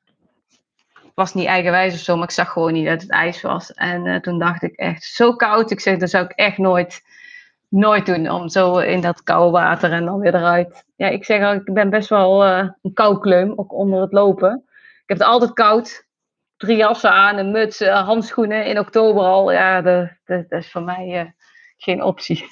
[1.15, 3.73] was niet eigenwijs of zo, maar ik zag gewoon niet dat het ijs was.
[3.73, 5.71] En uh, toen dacht ik echt, zo koud.
[5.71, 7.03] Ik zeg, dat zou ik echt nooit,
[7.69, 8.31] nooit doen.
[8.31, 10.85] Om zo in dat koude water en dan weer eruit.
[10.97, 14.63] Ja, ik zeg al, ik ben best wel uh, een koukleum, ook onder het lopen.
[15.03, 16.07] Ik heb het altijd koud.
[16.57, 19.53] Drie jassen aan, een muts, handschoenen in oktober al.
[19.53, 21.35] Ja, dat, dat, dat is voor mij
[21.77, 22.47] geen optie.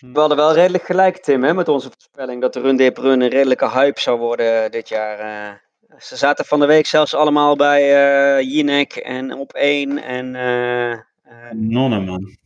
[0.00, 3.20] We hadden wel redelijk gelijk, Tim, hè, met onze voorspelling dat de Run Deep Run
[3.20, 5.20] een redelijke hype zou worden dit jaar.
[5.20, 5.52] Uh,
[5.98, 10.34] ze zaten van de week zelfs allemaal bij uh, Jinek en op één en...
[10.34, 10.98] Uh,
[11.50, 12.38] Nonne, man.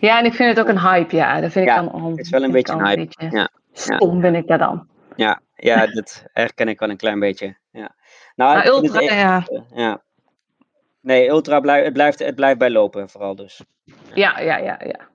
[0.00, 1.40] Ja, en ik vind het ook een hype, ja.
[1.40, 3.48] Dat vind ja, ik dan Het is wel een beetje een hype, beetje ja.
[3.72, 4.88] Stom ben ik daar dan.
[5.16, 7.94] Ja, ja, dat herken ik wel een klein beetje, ja.
[8.34, 9.44] Nou, maar ultra, echt, ja.
[9.74, 10.02] ja.
[11.00, 13.64] Nee, ultra blijft, het, blijft, het blijft bij lopen, vooral dus.
[14.14, 15.08] Ja, ja, ja, ja.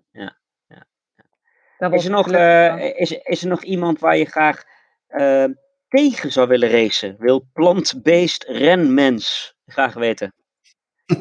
[1.77, 4.63] Is er, nog, uh, is, is er nog iemand waar je graag
[5.09, 5.45] uh,
[5.87, 7.15] tegen zou willen racen?
[7.19, 10.33] Wil plant-based renmens graag weten?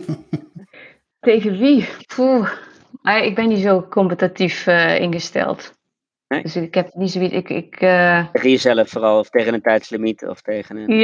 [1.21, 1.89] tegen wie?
[2.15, 2.51] Poeh.
[3.03, 5.73] Ik ben niet zo competitief uh, ingesteld.
[6.29, 6.43] Nee?
[6.43, 7.35] Dus ik heb niet zoiets.
[7.35, 10.99] Ik, ik, tegen jezelf vooral, of tegen een tijdslimiet, of tegen een.
[10.99, 11.01] Ja,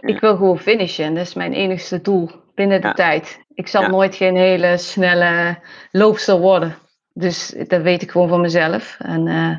[0.00, 1.14] ja, ik wil gewoon finishen.
[1.14, 2.92] Dat is mijn enigste doel binnen de ja.
[2.92, 3.40] tijd.
[3.54, 3.88] Ik zal ja.
[3.88, 5.58] nooit geen hele snelle
[5.90, 6.76] loopster worden.
[7.18, 8.96] Dus dat weet ik gewoon van mezelf.
[8.98, 9.56] En uh,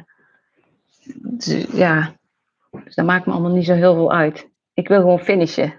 [1.14, 2.14] dus, ja,
[2.84, 4.50] dus dat maakt me allemaal niet zo heel veel uit.
[4.74, 5.72] Ik wil gewoon finishen.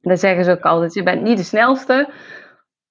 [0.00, 0.94] En dat zeggen ze ook altijd.
[0.94, 2.08] Je bent niet de snelste,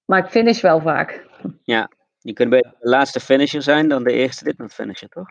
[0.05, 1.25] maar ik finish wel vaak.
[1.63, 5.29] Ja, je kunt beter de laatste finisher zijn dan de eerste dit finisher, toch?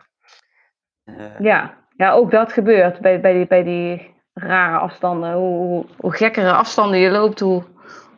[1.05, 1.77] Uh, ja.
[1.95, 5.33] ja, ook dat gebeurt bij, bij, die, bij die rare afstanden.
[5.33, 7.63] Hoe, hoe, hoe gekkere afstanden je loopt, hoe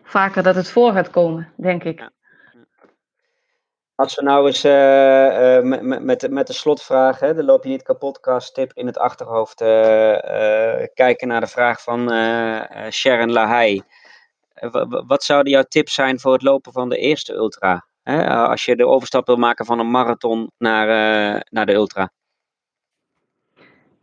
[0.03, 1.99] vaker dat het voor gaat komen, denk ik.
[1.99, 2.11] Ja.
[3.95, 7.69] Als we nou eens uh, uh, met, met, met de slotvraag, hè, de Loop je
[7.69, 9.67] niet kapotcast tip in het achterhoofd, uh,
[10.93, 12.09] kijken naar de vraag van
[12.91, 13.81] Sharon Lahey.
[15.07, 17.85] wat zouden jouw tips zijn voor het lopen van de eerste ultra?
[18.03, 20.87] Hè, als je de overstap wil maken van een marathon naar,
[21.49, 22.11] naar de ultra.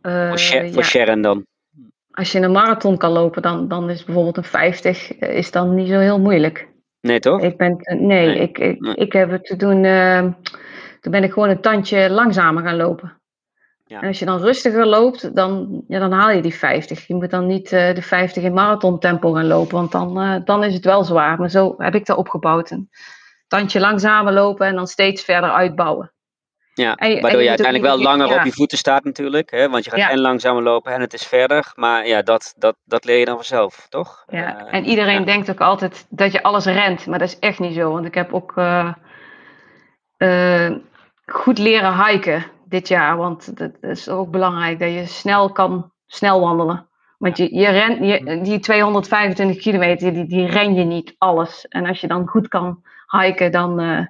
[0.01, 0.87] voor, Sher voor ja.
[0.87, 1.45] Sharon dan.
[2.11, 5.87] Als je een marathon kan lopen, dan, dan is bijvoorbeeld een 50 is dan niet
[5.87, 6.72] zo heel moeilijk.
[7.07, 7.41] Nee, toch?
[7.41, 8.39] Ik ben, nee, nee.
[8.39, 8.95] Ik, ik, nee.
[8.95, 9.83] ik heb het te doen.
[9.83, 10.19] Uh,
[10.99, 13.21] toen ben ik gewoon een tandje langzamer gaan lopen.
[13.85, 14.01] Ja.
[14.01, 17.07] En als je dan rustiger loopt, dan, ja, dan haal je die 50.
[17.07, 20.63] Je moet dan niet uh, de 50 in marathontempo gaan lopen, want dan, uh, dan
[20.63, 21.39] is het wel zwaar.
[21.39, 22.71] Maar zo heb ik dat opgebouwd.
[22.71, 22.89] Een
[23.47, 26.13] tandje langzamer lopen en dan steeds verder uitbouwen.
[26.75, 28.35] Ja, en, waardoor en je, uiteindelijk wel langer ja.
[28.35, 29.51] op je voeten staat natuurlijk.
[29.51, 29.69] Hè?
[29.69, 30.09] Want je gaat ja.
[30.09, 31.71] en langzamer lopen en het is verder.
[31.75, 34.23] Maar ja, dat, dat, dat leer je dan vanzelf, toch?
[34.27, 35.25] Ja, uh, en iedereen ja.
[35.25, 37.05] denkt ook altijd dat je alles rent.
[37.05, 37.91] Maar dat is echt niet zo.
[37.91, 38.93] Want ik heb ook uh,
[40.17, 40.71] uh,
[41.25, 43.17] goed leren hiken dit jaar.
[43.17, 46.87] Want dat is ook belangrijk dat je snel kan snel wandelen.
[47.17, 51.67] Want je, je rent, je, die 225 kilometer, die, die ren je niet alles.
[51.67, 54.07] En als je dan goed kan hiken, dan...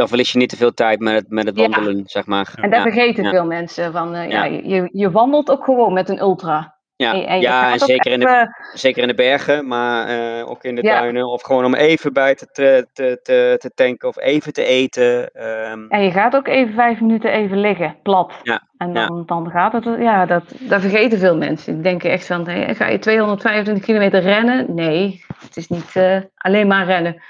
[0.00, 2.52] Dan verlies je niet te veel tijd met het, met het wandelen, zeg maar.
[2.54, 4.16] En daar vergeten veel mensen van.
[4.16, 4.44] Uh, ja.
[4.44, 6.78] je, je wandelt ook gewoon met een ultra.
[6.96, 10.74] Ja, en, ja, en zeker, in de, zeker in de bergen, maar uh, ook in
[10.74, 11.26] de duinen.
[11.26, 12.88] Of gewoon om even bij te, te,
[13.22, 15.30] te, te tanken of even te eten.
[15.72, 15.88] Um.
[15.88, 18.32] En je gaat ook even vijf minuten even liggen, plat.
[18.42, 18.62] Ja.
[18.76, 19.22] En dan, ja.
[19.26, 21.72] dan gaat het, ja, dat, dat vergeten veel mensen.
[21.74, 24.74] Die denken echt van, hey, ga je 225 kilometer rennen?
[24.74, 27.22] Nee, het is niet uh, alleen maar rennen.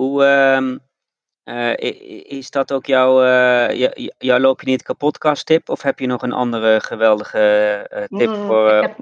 [0.00, 0.80] Hoe, um,
[1.44, 1.72] uh,
[2.38, 5.68] is dat ook jouw, uh, jouw loop je niet kapotkast tip?
[5.68, 8.94] Of heb je nog een andere geweldige uh, tip mm, voor heb,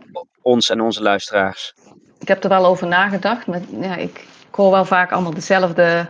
[0.43, 1.75] ons en onze luisteraars?
[2.19, 3.47] Ik heb er wel over nagedacht.
[3.47, 4.19] Maar ja, ik,
[4.49, 6.07] ik hoor wel vaak allemaal dezelfde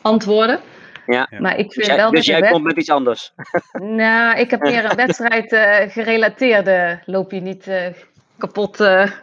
[0.00, 0.60] antwoorden.
[1.06, 1.28] Ja.
[1.38, 3.32] Maar ik vind dus wel dus jij komt met iets anders?
[3.72, 5.48] Nou, ik heb meer een wedstrijd
[5.92, 7.70] gerelateerde loop je niet
[8.38, 8.76] kapot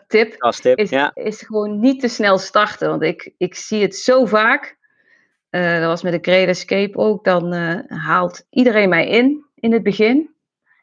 [0.08, 0.36] tip.
[0.38, 1.12] Als tip is, ja.
[1.14, 2.90] is gewoon niet te snel starten.
[2.90, 4.79] Want ik, ik zie het zo vaak uh,
[5.50, 7.24] dat was met de Great Escape ook.
[7.24, 10.30] Dan uh, haalt iedereen mij in in het begin.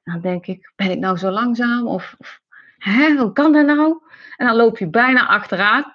[0.05, 1.87] Dan denk ik, ben ik nou zo langzaam?
[1.87, 2.41] Of, of
[2.79, 3.99] hè, hoe kan dat nou?
[4.37, 5.95] En dan loop je bijna achteraan.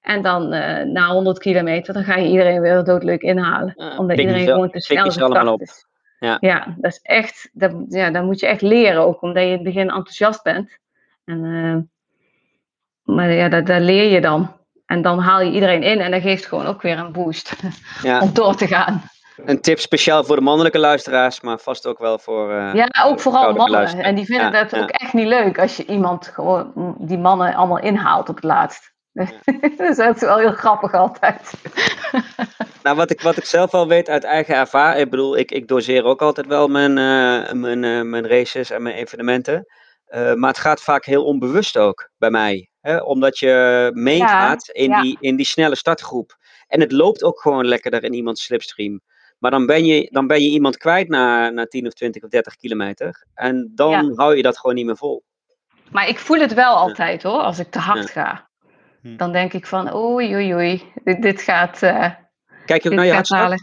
[0.00, 3.74] En dan uh, na 100 kilometer, dan ga je iedereen weer doodleuk inhalen.
[3.98, 5.86] omdat iedereen gewoon te snel gestart is.
[6.18, 6.36] Ja.
[6.40, 9.54] ja, dat is echt, dat, ja, dan moet je echt leren ook, omdat je in
[9.54, 10.78] het begin enthousiast bent.
[11.24, 11.90] En,
[13.02, 14.56] maar ja, dat, dat leer je dan.
[14.92, 17.52] En dan haal je iedereen in en dat geeft gewoon ook weer een boost
[18.02, 18.20] ja.
[18.20, 19.02] om door te gaan.
[19.44, 22.50] Een tip speciaal voor de mannelijke luisteraars, maar vast ook wel voor.
[22.52, 23.98] Uh, ja, ook vooral mannen.
[23.98, 27.54] En die vinden ja, dat ook echt niet leuk als je iemand gewoon die mannen
[27.54, 28.92] allemaal inhaalt op het laatst.
[29.12, 29.26] Ja.
[29.76, 31.52] dus dat is wel heel grappig altijd.
[32.82, 35.68] nou, wat ik, wat ik zelf wel weet uit eigen ervaring, ik bedoel, ik, ik
[35.68, 39.66] doseer ook altijd wel mijn, uh, mijn, uh, mijn races en mijn evenementen.
[40.34, 42.71] maar het gaat vaak heel onbewust ook bij mij.
[42.82, 46.36] Hè, omdat je meegaat in, Die, in die snelle startgroep.
[46.66, 49.00] En het loopt ook gewoon lekkerder in iemands slipstream.
[49.38, 52.30] Maar dan ben je, dan ben je iemand kwijt na, na 10 of 20 of
[52.30, 53.26] 30 kilometer.
[53.34, 55.24] En dan hou je dat gewoon niet meer vol.
[55.90, 58.48] Maar ik voel het wel altijd hoor, als ik te hard ga.
[59.00, 59.16] Hm.
[59.16, 61.82] Dan denk ik van oei oei oei, dit, dit gaat.
[61.82, 62.10] Uh,
[62.66, 63.54] Kijk je ook naar je hartslag?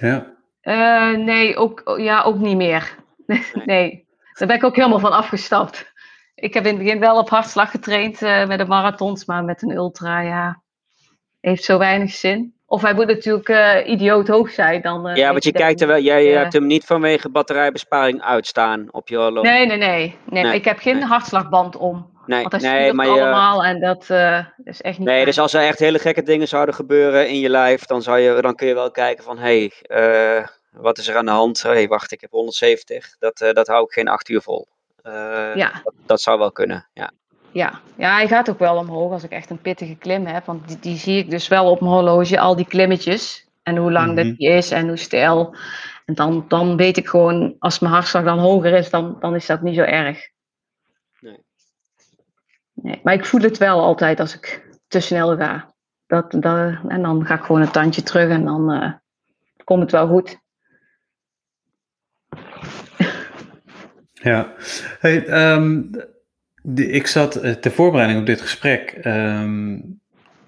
[0.00, 0.32] Ja.
[0.62, 2.94] Uh, nee, ook, ja, ook niet meer.
[3.26, 3.64] Nee.
[3.64, 5.92] nee, daar ben ik ook helemaal van afgestapt
[6.34, 9.62] ik heb in het begin wel op hartslag getraind uh, met de marathons, maar met
[9.62, 10.62] een ultra, ja,
[11.40, 12.54] heeft zo weinig zin.
[12.66, 14.82] Of hij moet natuurlijk uh, idioot hoog zijn.
[14.82, 18.88] Dan, uh, ja, want je kijkt er wel, jij hebt hem niet vanwege batterijbesparing uitstaan
[18.90, 19.48] op je horloge.
[19.48, 20.18] Nee, nee, nee.
[20.24, 21.04] nee, nee ik heb geen nee.
[21.04, 22.12] hartslagband om.
[22.26, 24.10] Nee, want dat nee, maar allemaal en dat
[24.64, 25.08] is echt niet.
[25.08, 28.18] Nee, dus als er echt hele gekke dingen zouden gebeuren in je lijf, dan, zou
[28.18, 31.62] je, dan kun je wel kijken van hé, hey, wat is er aan de hand?
[31.62, 33.16] Hé, hey, wacht, ik heb 170.
[33.18, 34.66] Dat, dat hou ik geen acht uur vol.
[35.06, 35.80] Uh, ja.
[35.84, 37.10] Dat, dat, zou wel kunnen, ja.
[37.52, 37.80] Ja.
[37.96, 40.44] ja, hij gaat ook wel omhoog als ik echt een pittige klim heb.
[40.44, 43.48] Want die, die zie ik dus wel op mijn horloge, al die klimmetjes.
[43.62, 44.28] En hoe lang mm -hmm.
[44.28, 45.56] dat die is en hoe stijl.
[46.04, 49.46] En dan, dan weet ik gewoon, als mijn hartslag dan hoger is, dan, dan is
[49.46, 50.30] dat niet zo erg.
[51.20, 51.44] Nee.
[52.72, 53.00] nee.
[53.02, 55.72] Maar ik voel het wel altijd als ik te snel ga.
[56.06, 58.92] Dat, dat, en dan ga ik gewoon een tandje terug en dan uh,
[59.64, 60.38] komt het wel goed.
[64.24, 64.52] Ja,
[65.00, 65.24] hey,
[66.62, 70.00] de, ik zat uh, ter voorbereiding op dit gesprek um,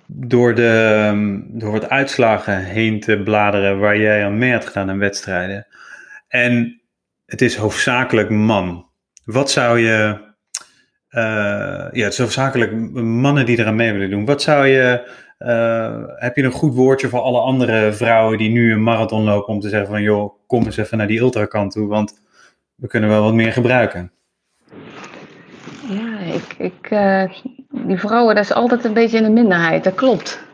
[0.06, 4.90] door, de, um, door wat uitslagen heen te bladeren waar jij aan mee had gedaan
[4.90, 5.66] aan wedstrijden.
[6.28, 6.80] En
[7.26, 8.86] het is hoofdzakelijk man.
[9.24, 10.18] Wat zou je,
[11.10, 14.24] uh, ja, het is hoofdzakelijk mannen die eraan mee willen doen.
[14.24, 18.72] Wat zou je, uh, heb je een goed woordje voor alle andere vrouwen die nu
[18.72, 21.88] een marathon lopen om te zeggen van joh, kom eens even naar die ultrakant toe,
[21.88, 22.25] want
[22.76, 24.12] we kunnen wel wat meer gebruiken.
[25.88, 27.32] Ja, ik, ik, uh,
[27.68, 29.84] die vrouwen, dat is altijd een beetje in de minderheid.
[29.84, 30.44] Dat klopt.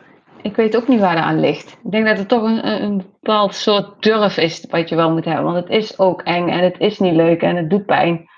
[0.42, 1.78] Ik weet ook niet waar dat aan ligt.
[1.84, 5.24] Ik denk dat het toch een, een bepaald soort durf is wat je wel moet
[5.24, 5.44] hebben.
[5.44, 8.28] Want het is ook eng en het is niet leuk en het doet pijn.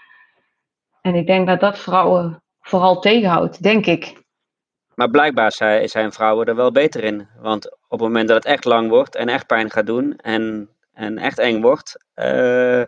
[1.01, 4.23] En ik denk dat dat vrouwen vooral tegenhoudt, denk ik.
[4.95, 5.53] Maar blijkbaar
[5.85, 7.29] zijn vrouwen er wel beter in.
[7.41, 10.69] Want op het moment dat het echt lang wordt en echt pijn gaat doen en,
[10.93, 12.83] en echt eng wordt, uh,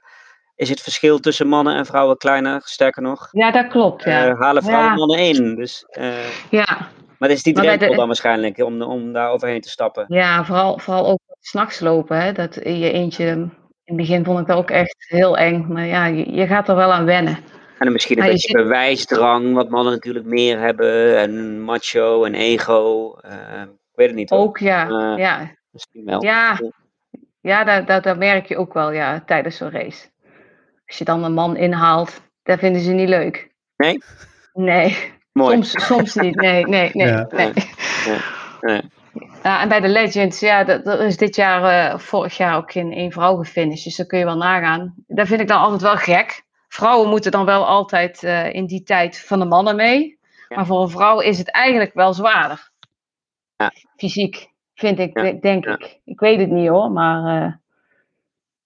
[0.56, 3.28] is het verschil tussen mannen en vrouwen kleiner, sterker nog.
[3.32, 4.04] Ja, dat klopt.
[4.04, 4.28] Ja.
[4.28, 4.96] Uh, halen vrouwen ja.
[4.96, 5.54] mannen in.
[5.54, 6.88] Dus, uh, ja.
[7.18, 7.96] Maar het is die drempel de...
[7.96, 10.04] dan waarschijnlijk om, om daar overheen te stappen.
[10.08, 12.20] Ja, vooral, vooral ook s'nachts lopen.
[12.20, 12.32] Hè?
[12.32, 13.50] Dat in je eentje, in
[13.84, 15.66] het begin vond ik dat ook echt heel eng.
[15.68, 17.38] Maar ja, je, je gaat er wel aan wennen.
[17.78, 18.62] En misschien een maar beetje zit...
[18.62, 21.18] bewijsdrang, wat mannen natuurlijk meer hebben.
[21.18, 23.14] En macho en ego.
[23.24, 24.30] Uh, ik weet het niet.
[24.30, 25.16] Ook, ja.
[25.16, 25.50] ja.
[25.70, 26.22] Misschien wel.
[26.22, 26.58] Ja,
[27.40, 30.06] Ja, dat, dat, dat merk je ook wel ja, tijdens zo'n race.
[30.86, 33.50] Als je dan een man inhaalt, dat vinden ze niet leuk.
[33.76, 34.02] Nee?
[34.52, 35.14] Nee.
[35.32, 35.54] Mooi.
[35.64, 36.34] Soms, soms niet.
[36.34, 37.06] Nee, nee, nee.
[37.06, 37.28] Ja.
[37.30, 37.52] nee.
[38.60, 38.82] Nee.
[39.42, 42.74] Ja, en bij de Legends, ja, dat, dat is dit jaar, eh, vorig jaar ook
[42.74, 43.84] in één vrouw gefinished.
[43.84, 44.94] Dus dat kun je wel nagaan.
[45.06, 46.44] Dat vind ik dan altijd wel gek.
[46.68, 50.18] Vrouwen moeten dan wel altijd eh, in die tijd van de mannen mee.
[50.48, 50.56] Ja.
[50.56, 52.70] Maar voor een vrouw is het eigenlijk wel zwaarder.
[53.56, 53.72] Ja.
[53.96, 55.72] Fysiek, vind ik, Ja, denk ja.
[55.72, 56.00] ik.
[56.04, 57.52] Ik weet het niet hoor, maar eh,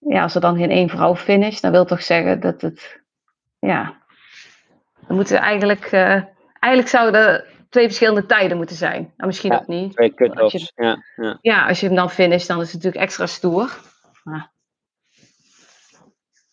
[0.07, 3.01] ja, als er dan geen één vrouw finisht, dan wil toch zeggen dat het,
[3.59, 3.97] ja,
[5.07, 6.23] dan moeten eigenlijk, eh,
[6.59, 9.01] eigenlijk zouden er twee verschillende tijden moeten zijn.
[9.01, 9.57] Nou, misschien Ja.
[9.57, 9.93] ook niet.
[9.93, 10.53] Twee Als cut-offs.
[10.53, 11.37] je- Ja, ja.
[11.41, 13.79] Ja, als je hem dan finisht, dan is het natuurlijk extra stoer.
[14.23, 14.51] Ja,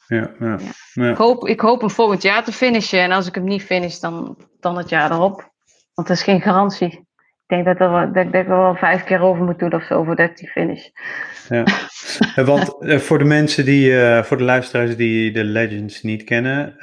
[0.06, 0.58] ja,
[0.94, 1.10] ja.
[1.10, 3.00] Ik hoop, ik hoop hem volgend jaar te finishen.
[3.00, 5.52] En als ik hem niet finish, dan, dan het jaar erop.
[5.94, 7.07] Want dat is geen garantie.
[7.48, 9.72] Ik denk dat, er, wel- dat, dat ik er wel vijf keer over moet doen
[9.72, 10.86] of zo voordat die finish.
[11.48, 11.64] Ja.
[12.34, 16.24] Eh, Want eh, voor de mensen die, eh, voor de luisteraars die de Legends niet
[16.24, 16.74] kennen,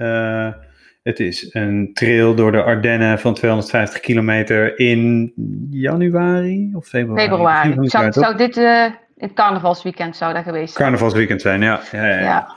[1.03, 5.33] het is een trail door de Ardennen van 250 kilometer in
[5.69, 7.27] januari of februari?
[7.29, 7.87] Februari.
[8.11, 10.83] Zou, dit in het carnavalsweekend zou dat geweest zijn?
[10.83, 11.81] Carnavalsweekend zijn, ja.
[11.91, 12.55] ja, ja, ja.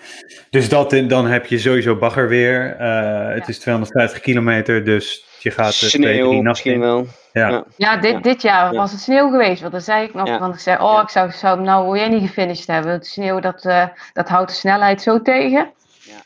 [0.50, 2.76] Dus dat, dan heb je sowieso baggerweer.
[2.76, 6.80] Eh het is 250 kilometer, dus je gaat twee, Sneeuw drie nachten misschien in.
[6.80, 7.06] wel.
[7.32, 7.48] Ja.
[7.48, 7.64] Ja.
[7.76, 8.20] Ja, dit, Ja.
[8.20, 8.78] dit jaar Ja.
[8.78, 9.60] was het sneeuw geweest.
[9.60, 10.38] Want dan zei ik nog, Ja.
[10.38, 11.02] want ik zei, oh, Ja.
[11.02, 12.92] ik zou, zou hem nou wil jij niet gefinished hebben.
[12.92, 15.72] Het sneeuw, dat, eh, dat houdt de snelheid zo tegen.
[16.04, 16.16] Ja.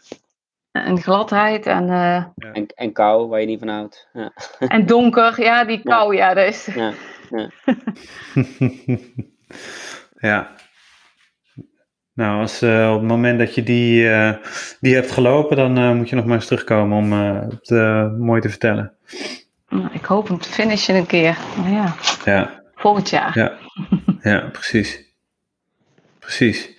[0.72, 2.16] En gladheid en, eh,
[2.52, 4.08] En, en kou, waar je niet van houdt.
[4.12, 4.32] Ja.
[4.58, 5.40] en donker.
[5.42, 6.68] Ja, die kou, ja, dat is...
[6.74, 6.92] Ja.
[12.22, 14.32] Nou, als, eh, op het moment dat je die, eh,
[14.80, 17.70] die hebt gelopen, dan eh, moet je nog maar eens terugkomen om eh, het
[18.18, 18.92] mooi te vertellen.
[19.68, 21.38] Nou, Ik hoop hem te finishen een keer.
[21.56, 21.94] Maar ja,
[22.24, 23.38] Ja, volgend jaar.
[23.38, 23.52] ja,
[24.22, 25.04] ja precies.
[26.18, 26.70] Precies.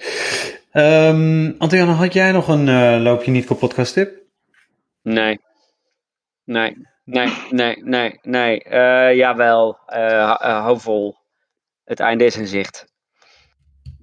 [0.71, 4.11] Ehm Antiane, had jij nog een eh, loopje niet kapot podcast tip?
[5.01, 5.39] Nee.
[6.43, 6.77] Nee.
[7.05, 8.63] Nee, nee, nee, nee.
[8.63, 9.77] Eh, jawel,
[10.39, 11.15] hou vol.
[11.85, 12.92] Het einde is in zicht.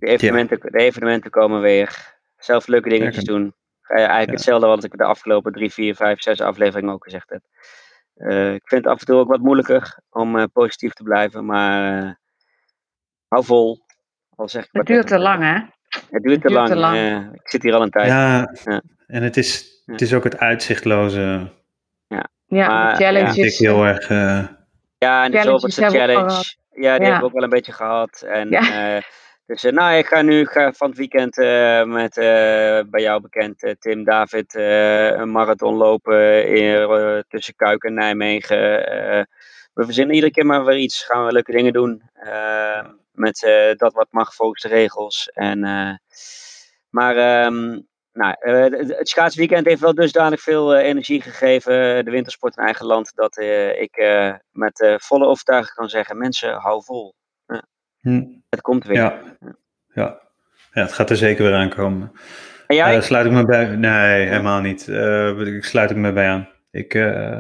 [0.01, 2.19] De evenementen, de evenementen komen weer.
[2.37, 3.35] Zelf leuke dingetjes Lekker.
[3.35, 3.55] doen.
[3.83, 4.33] Eigenlijk Ja.
[4.35, 7.41] hetzelfde wat ik de afgelopen drie, vier, vijf, zes afleveringen ook gezegd heb.
[8.15, 11.47] Eh, ik vind het af en toe ook wat moeilijker om eh, positief te blijven,
[11.47, 12.11] maar eh,
[13.29, 13.85] hou vol.
[14.37, 15.53] Al zeg ik Het duurt te lang, hè?
[16.11, 16.69] Het duurt te duurt lang.
[16.69, 16.97] te lang.
[16.97, 18.07] eh, ik zit hier al een tijd.
[18.09, 18.83] Ja, Ja.
[19.07, 21.19] en het is, het is ook het uitzichtloze.
[21.21, 21.49] Ja,
[22.17, 23.37] Maar, de Ja, challenges.
[23.37, 24.09] ik heel erg.
[24.11, 24.47] eh,
[24.99, 26.31] Ja, en de zoveelste challenge.
[26.31, 26.91] Ja, die Ja.
[26.91, 28.23] hebben we ook wel een beetje gehad.
[28.29, 29.01] En, Ja.
[29.51, 33.21] Dus eh, nou, ik ga nu ga van het weekend eh, met eh, bij jou
[33.21, 38.59] bekend Tim David een marathon lopen in, tussen Kuik en Nijmegen.
[39.73, 41.05] We verzinnen iedere keer maar weer iets.
[41.05, 42.03] Gaan we leuke dingen doen.
[43.13, 43.41] met
[43.77, 45.31] dat wat mag volgens de regels.
[45.33, 45.61] En,
[46.91, 47.81] maar ehm,
[48.13, 53.37] nou, het- schaatsweekend heeft wel dusdanig veel energie gegeven, de wintersport in eigen land, dat
[53.79, 54.03] ik
[54.51, 57.15] met volle overtuiging kan zeggen: mensen, hou vol.
[58.01, 58.97] hm, Het komt weer.
[58.97, 59.30] ja.
[59.95, 60.19] Ja.
[60.73, 62.13] Ja, het gaat er zeker weer aankomen.
[62.67, 62.97] En jij?
[62.97, 63.67] Eh, sluit ik me bij?
[63.67, 64.89] Nee, helemaal niet.
[64.89, 66.49] Eh, ik sluit ik me bij aan.
[66.71, 67.39] Ik, eh,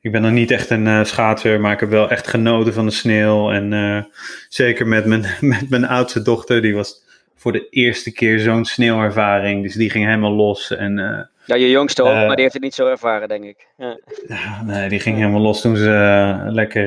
[0.00, 2.92] ik ben nog niet echt een schaatser, maar ik heb wel echt genoten van de
[2.92, 3.50] sneeuw.
[3.50, 4.08] En
[4.48, 7.02] zeker met mijn, met mijn oudste dochter, die was
[7.42, 9.62] voor de eerste keer zo'n sneeuwervaring.
[9.62, 10.76] Dus die ging helemaal los.
[10.76, 13.44] En eh, ja, je jongste ook, eh, maar die heeft het niet zo ervaren, denk
[13.44, 13.66] ik.
[13.76, 13.98] Ja.
[14.66, 16.86] nee, die ging helemaal los toen ze eh, lekker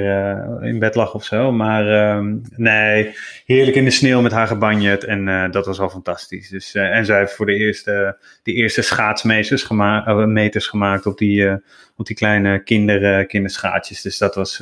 [0.63, 1.51] in bed lag of zo.
[1.51, 5.03] Maar ehm, nee, heerlijk in de sneeuw met haar gebanjet.
[5.03, 6.49] En dat was al fantastisch.
[6.49, 11.17] Dus, en zij heeft voor de eerste, de eerste schaatsmeters gema eh, meters gemaakt op
[11.17, 11.51] die,
[11.95, 14.01] op die kleine kinder, kinderschaatsjes.
[14.01, 14.57] Dus dat was,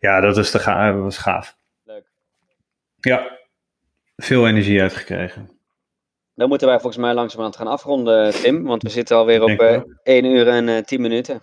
[0.00, 1.56] ja, dat was, te ga was gaaf.
[1.84, 2.04] Leuk.
[3.00, 3.39] Ja,
[4.22, 5.50] veel energie uitgekregen.
[6.34, 8.64] Dan moeten wij volgens mij langzamerhand gaan afronden, Tim.
[8.64, 9.92] Want we zitten alweer op Denk ik eh wel.
[10.02, 11.42] 1 uur en eh 10 minuten.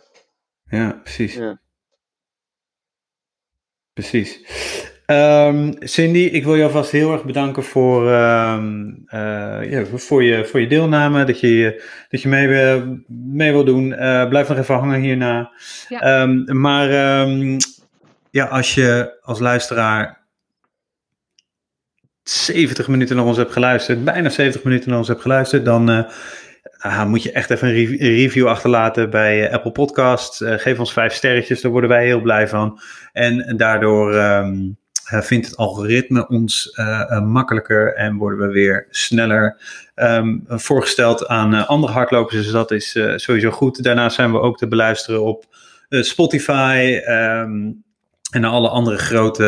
[0.70, 1.36] Ja, precies.
[1.36, 1.60] Ja.
[3.94, 4.40] Precies.
[5.06, 10.46] Ehm, Cindy, ik wil jou vast heel erg bedanken voor, ehm, eh, ja, voor, je,
[10.46, 13.94] voor je deelname, dat je, dat je mee, wil- mee wil doen.
[13.94, 15.52] Eh, blijf nog even hangen hierna.
[15.90, 16.00] Ja.
[16.00, 17.58] Ehm, maar ehm,
[18.32, 20.27] ja, als je als luisteraar
[22.30, 26.04] 70 minuten naar ons hebt geluisterd, bijna 70 minuten naar ons hebt geluisterd, dan eh,
[26.78, 30.42] ah, moet je echt even een rev- een review achterlaten bij eh, Apple Podcasts.
[30.42, 32.80] Eh, geef ons vijf sterretjes, daar worden wij heel blij van.
[33.14, 34.56] En daardoor ehm,
[35.06, 36.80] eh, vindt het algoritme ons
[37.24, 39.62] makkelijker en worden we weer sneller
[39.96, 42.36] ehm, voorgesteld aan andere hardlopers.
[42.36, 43.84] Dus dat is sowieso goed.
[43.84, 45.46] Daarnaast zijn we ook te beluisteren op
[45.90, 47.72] Spotify ehm,
[48.32, 49.44] en alle andere grote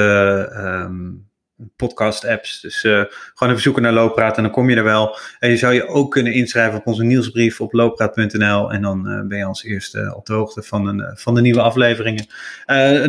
[1.76, 2.62] podcast-apps.
[2.62, 5.18] Dus gewoon even zoeken naar Looppraat en dan kom je er wel.
[5.40, 8.72] En je zou je ook kunnen inschrijven op onze nieuwsbrief op looppraat.nl.
[8.72, 12.28] En dan ben je als eerste op de hoogte van, een, van de nieuwe afleveringen.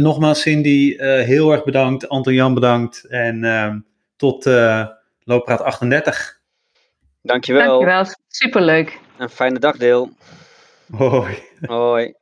[0.03, 2.09] nogmaals, Cindy, heel erg bedankt.
[2.09, 3.05] Anton Jan bedankt.
[3.05, 3.79] En ehm,
[4.17, 4.45] tot
[5.25, 6.39] Looppraat 38.
[7.23, 7.67] Dankjewel.
[7.67, 8.99] Dankjewel, superleuk.
[9.19, 10.11] Een fijne dag, Deel.
[10.91, 11.39] Hoi.
[11.61, 12.15] Hoi.